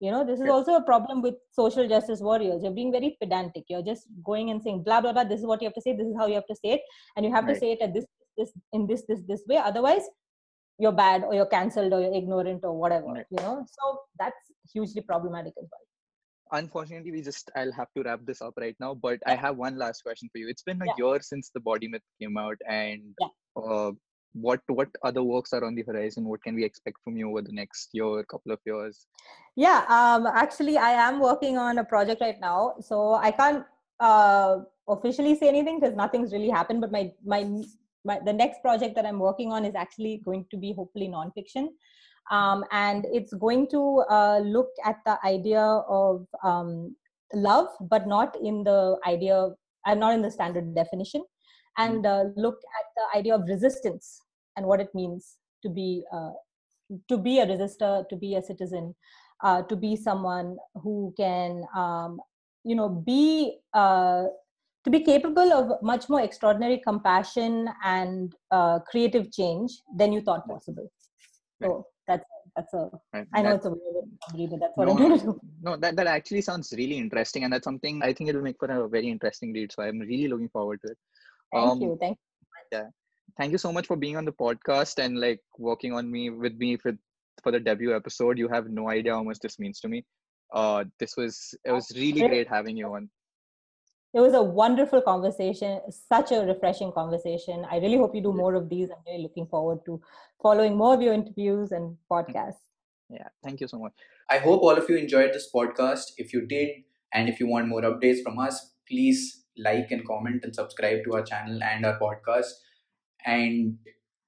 you 0.00 0.10
know 0.10 0.24
this 0.24 0.40
is 0.40 0.48
also 0.48 0.74
a 0.76 0.82
problem 0.82 1.20
with 1.22 1.34
social 1.52 1.86
justice 1.86 2.20
warriors 2.20 2.62
you're 2.62 2.78
being 2.78 2.92
very 2.92 3.16
pedantic 3.20 3.64
you're 3.68 3.82
just 3.82 4.06
going 4.24 4.50
and 4.50 4.62
saying 4.62 4.82
blah 4.82 5.00
blah 5.00 5.12
blah 5.12 5.24
this 5.24 5.40
is 5.40 5.46
what 5.46 5.60
you 5.60 5.68
have 5.68 5.74
to 5.74 5.82
say 5.82 5.94
this 5.96 6.06
is 6.06 6.16
how 6.18 6.26
you 6.26 6.34
have 6.34 6.46
to 6.46 6.56
say 6.56 6.72
it 6.76 6.80
and 7.16 7.24
you 7.24 7.32
have 7.32 7.44
right. 7.44 7.54
to 7.54 7.60
say 7.60 7.72
it 7.72 7.82
at 7.82 7.92
this 7.92 8.06
this 8.38 8.52
in 8.72 8.86
this 8.86 9.04
this 9.08 9.20
this 9.28 9.42
way 9.46 9.58
otherwise 9.58 10.08
you're 10.78 10.98
bad 11.04 11.22
or 11.24 11.34
you're 11.34 11.52
cancelled 11.54 11.92
or 11.92 12.00
you're 12.00 12.14
ignorant 12.14 12.64
or 12.64 12.76
whatever 12.78 13.08
right. 13.08 13.26
you 13.30 13.42
know 13.44 13.64
so 13.78 14.00
that's 14.18 14.52
hugely 14.72 15.02
problematic 15.02 15.52
as 15.62 15.68
well 15.70 16.60
unfortunately 16.60 17.12
we 17.12 17.22
just 17.22 17.50
i'll 17.56 17.72
have 17.72 17.88
to 17.96 18.02
wrap 18.02 18.20
this 18.24 18.40
up 18.42 18.54
right 18.56 18.76
now 18.80 18.94
but 18.94 19.18
i 19.26 19.34
have 19.34 19.56
one 19.56 19.76
last 19.76 20.02
question 20.02 20.28
for 20.32 20.38
you 20.38 20.48
it's 20.48 20.62
been 20.62 20.80
a 20.82 20.86
yeah. 20.86 20.92
year 20.98 21.20
since 21.20 21.50
the 21.54 21.60
body 21.60 21.88
myth 21.88 22.02
came 22.20 22.36
out 22.38 22.56
and 22.68 23.02
yeah. 23.20 23.28
uh, 23.62 23.92
what 24.32 24.60
what 24.68 24.88
other 25.02 25.22
works 25.22 25.52
are 25.52 25.64
on 25.64 25.74
the 25.74 25.82
horizon? 25.82 26.24
What 26.24 26.42
can 26.42 26.54
we 26.54 26.64
expect 26.64 26.98
from 27.04 27.16
you 27.16 27.30
over 27.30 27.42
the 27.42 27.52
next 27.52 27.90
year 27.92 28.22
couple 28.24 28.52
of 28.52 28.60
years? 28.64 29.06
Yeah 29.56 29.84
um 29.88 30.26
actually 30.26 30.78
i 30.78 30.90
am 30.90 31.18
working 31.20 31.58
on 31.58 31.78
a 31.78 31.84
project 31.84 32.20
right 32.20 32.40
now 32.40 32.74
so 32.80 33.14
i 33.14 33.30
can't 33.30 33.64
uh 33.98 34.58
officially 34.88 35.34
say 35.34 35.48
anything 35.48 35.80
because 35.80 35.96
nothing's 35.96 36.32
really 36.32 36.48
happened 36.48 36.80
but 36.80 36.92
my 36.92 37.12
my 37.24 37.40
my, 38.04 38.18
the 38.24 38.32
next 38.32 38.62
project 38.62 38.94
that 38.94 39.06
I'm 39.06 39.18
working 39.18 39.52
on 39.52 39.64
is 39.64 39.74
actually 39.74 40.22
going 40.24 40.46
to 40.50 40.56
be 40.56 40.72
hopefully 40.72 41.08
nonfiction. 41.08 41.68
Um, 42.30 42.64
and 42.70 43.06
it's 43.12 43.32
going 43.34 43.68
to 43.70 44.04
uh, 44.08 44.38
look 44.38 44.68
at 44.84 44.96
the 45.04 45.18
idea 45.24 45.62
of 45.62 46.26
um, 46.44 46.94
love, 47.34 47.68
but 47.80 48.06
not 48.06 48.36
in 48.42 48.62
the 48.64 48.96
idea, 49.06 49.50
I'm 49.84 49.98
uh, 49.98 50.00
not 50.00 50.14
in 50.14 50.22
the 50.22 50.30
standard 50.30 50.74
definition, 50.74 51.24
and 51.78 52.06
uh, 52.06 52.24
look 52.36 52.58
at 52.78 52.86
the 52.96 53.18
idea 53.18 53.34
of 53.34 53.42
resistance 53.48 54.20
and 54.56 54.66
what 54.66 54.80
it 54.80 54.94
means 54.94 55.36
to 55.62 55.68
be 55.68 56.04
uh, 56.12 56.30
to 57.08 57.16
be 57.16 57.38
a 57.38 57.46
resistor, 57.46 58.08
to 58.08 58.16
be 58.16 58.34
a 58.34 58.42
citizen, 58.42 58.94
uh, 59.42 59.62
to 59.62 59.76
be 59.76 59.96
someone 59.96 60.56
who 60.82 61.14
can, 61.16 61.62
um, 61.76 62.20
you 62.64 62.74
know, 62.74 62.88
be 62.88 63.58
uh, 63.74 64.24
to 64.84 64.90
be 64.90 65.00
capable 65.00 65.52
of 65.52 65.82
much 65.82 66.08
more 66.08 66.20
extraordinary 66.20 66.78
compassion 66.78 67.68
and 67.84 68.34
uh, 68.50 68.78
creative 68.80 69.30
change 69.30 69.72
than 69.96 70.12
you 70.12 70.20
thought 70.20 70.48
possible. 70.48 70.90
So 71.62 71.86
that's 72.08 72.24
that's 72.56 72.74
a. 72.74 72.90
Right. 73.12 73.26
I 73.34 73.42
know 73.42 73.54
it's 73.54 73.66
a 73.66 73.70
weird 73.70 74.50
but 74.50 74.60
that's 74.60 74.76
what 74.76 74.86
no, 74.86 74.92
I'm 74.92 74.98
going 74.98 75.18
to 75.18 75.24
do. 75.24 75.40
No, 75.62 75.76
that 75.76 75.96
that 75.96 76.06
actually 76.06 76.40
sounds 76.40 76.72
really 76.76 76.96
interesting, 76.96 77.44
and 77.44 77.52
that's 77.52 77.64
something 77.64 78.02
I 78.02 78.12
think 78.12 78.30
it 78.30 78.34
will 78.36 78.42
make 78.42 78.58
for 78.58 78.70
a 78.70 78.88
very 78.88 79.08
interesting 79.08 79.52
read. 79.52 79.72
So 79.72 79.82
I'm 79.82 80.00
really 80.00 80.28
looking 80.28 80.48
forward 80.48 80.80
to 80.82 80.92
it. 80.92 80.98
Thank 81.52 81.66
um, 81.66 81.80
you. 81.80 81.96
Thank 82.00 82.18
you. 82.18 82.78
Yeah. 82.78 82.86
Thank 83.36 83.52
you 83.52 83.58
so 83.58 83.72
much 83.72 83.86
for 83.86 83.96
being 83.96 84.16
on 84.16 84.24
the 84.24 84.32
podcast 84.32 85.02
and 85.02 85.18
like 85.18 85.40
working 85.58 85.92
on 85.92 86.10
me 86.10 86.30
with 86.30 86.56
me 86.56 86.76
for 86.76 86.92
for 87.42 87.52
the 87.52 87.60
debut 87.60 87.94
episode. 87.94 88.38
You 88.38 88.48
have 88.48 88.68
no 88.68 88.90
idea 88.90 89.14
how 89.14 89.22
much 89.22 89.38
this 89.40 89.58
means 89.58 89.80
to 89.80 89.88
me. 89.88 90.04
Uh, 90.52 90.84
this 90.98 91.16
was 91.16 91.54
it 91.64 91.72
was 91.72 91.90
really 91.94 92.22
great 92.22 92.48
having 92.48 92.76
you 92.76 92.94
on 92.94 93.08
it 94.12 94.20
was 94.20 94.34
a 94.34 94.42
wonderful 94.42 95.00
conversation 95.00 95.80
such 95.88 96.32
a 96.32 96.40
refreshing 96.44 96.92
conversation 96.92 97.64
i 97.70 97.78
really 97.78 97.96
hope 97.96 98.14
you 98.14 98.20
do 98.20 98.32
more 98.32 98.54
of 98.54 98.68
these 98.68 98.90
i'm 98.90 99.02
really 99.06 99.22
looking 99.22 99.46
forward 99.46 99.78
to 99.84 100.00
following 100.42 100.76
more 100.76 100.94
of 100.94 101.02
your 101.02 101.14
interviews 101.14 101.72
and 101.72 101.96
podcasts 102.10 102.66
yeah 103.08 103.28
thank 103.44 103.60
you 103.60 103.68
so 103.68 103.78
much 103.78 103.92
i 104.28 104.38
hope 104.38 104.62
all 104.62 104.76
of 104.76 104.88
you 104.88 104.96
enjoyed 104.96 105.32
this 105.32 105.48
podcast 105.54 106.12
if 106.16 106.32
you 106.32 106.46
did 106.46 106.70
and 107.14 107.28
if 107.28 107.38
you 107.40 107.46
want 107.46 107.68
more 107.68 107.82
updates 107.82 108.22
from 108.22 108.38
us 108.38 108.74
please 108.88 109.39
like 109.56 109.90
and 109.90 110.06
comment 110.06 110.44
and 110.44 110.54
subscribe 110.54 111.04
to 111.04 111.14
our 111.14 111.22
channel 111.22 111.62
and 111.62 111.84
our 111.84 111.98
podcast 111.98 112.50
and 113.26 113.78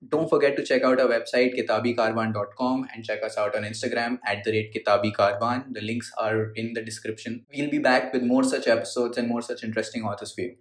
don't 0.09 0.29
forget 0.29 0.57
to 0.57 0.65
check 0.65 0.83
out 0.83 1.01
our 1.01 1.09
website 1.09 1.57
kitabikarwan.com 1.57 2.89
and 2.93 3.05
check 3.05 3.23
us 3.23 3.39
out 3.39 3.55
on 3.55 3.63
Instagram 3.63 4.19
at 4.27 4.43
the 4.45 4.51
rate 4.51 4.75
kitabikarwan. 4.75 5.73
The 5.73 5.81
links 5.81 6.11
are 6.19 6.51
in 6.57 6.73
the 6.73 6.83
description. 6.83 7.47
We'll 7.55 7.71
be 7.71 7.79
back 7.79 8.13
with 8.13 8.23
more 8.23 8.43
such 8.43 8.67
episodes 8.67 9.17
and 9.17 9.29
more 9.29 9.43
such 9.43 9.63
interesting 9.63 10.03
authors 10.03 10.35
for 10.35 10.41
you. 10.41 10.57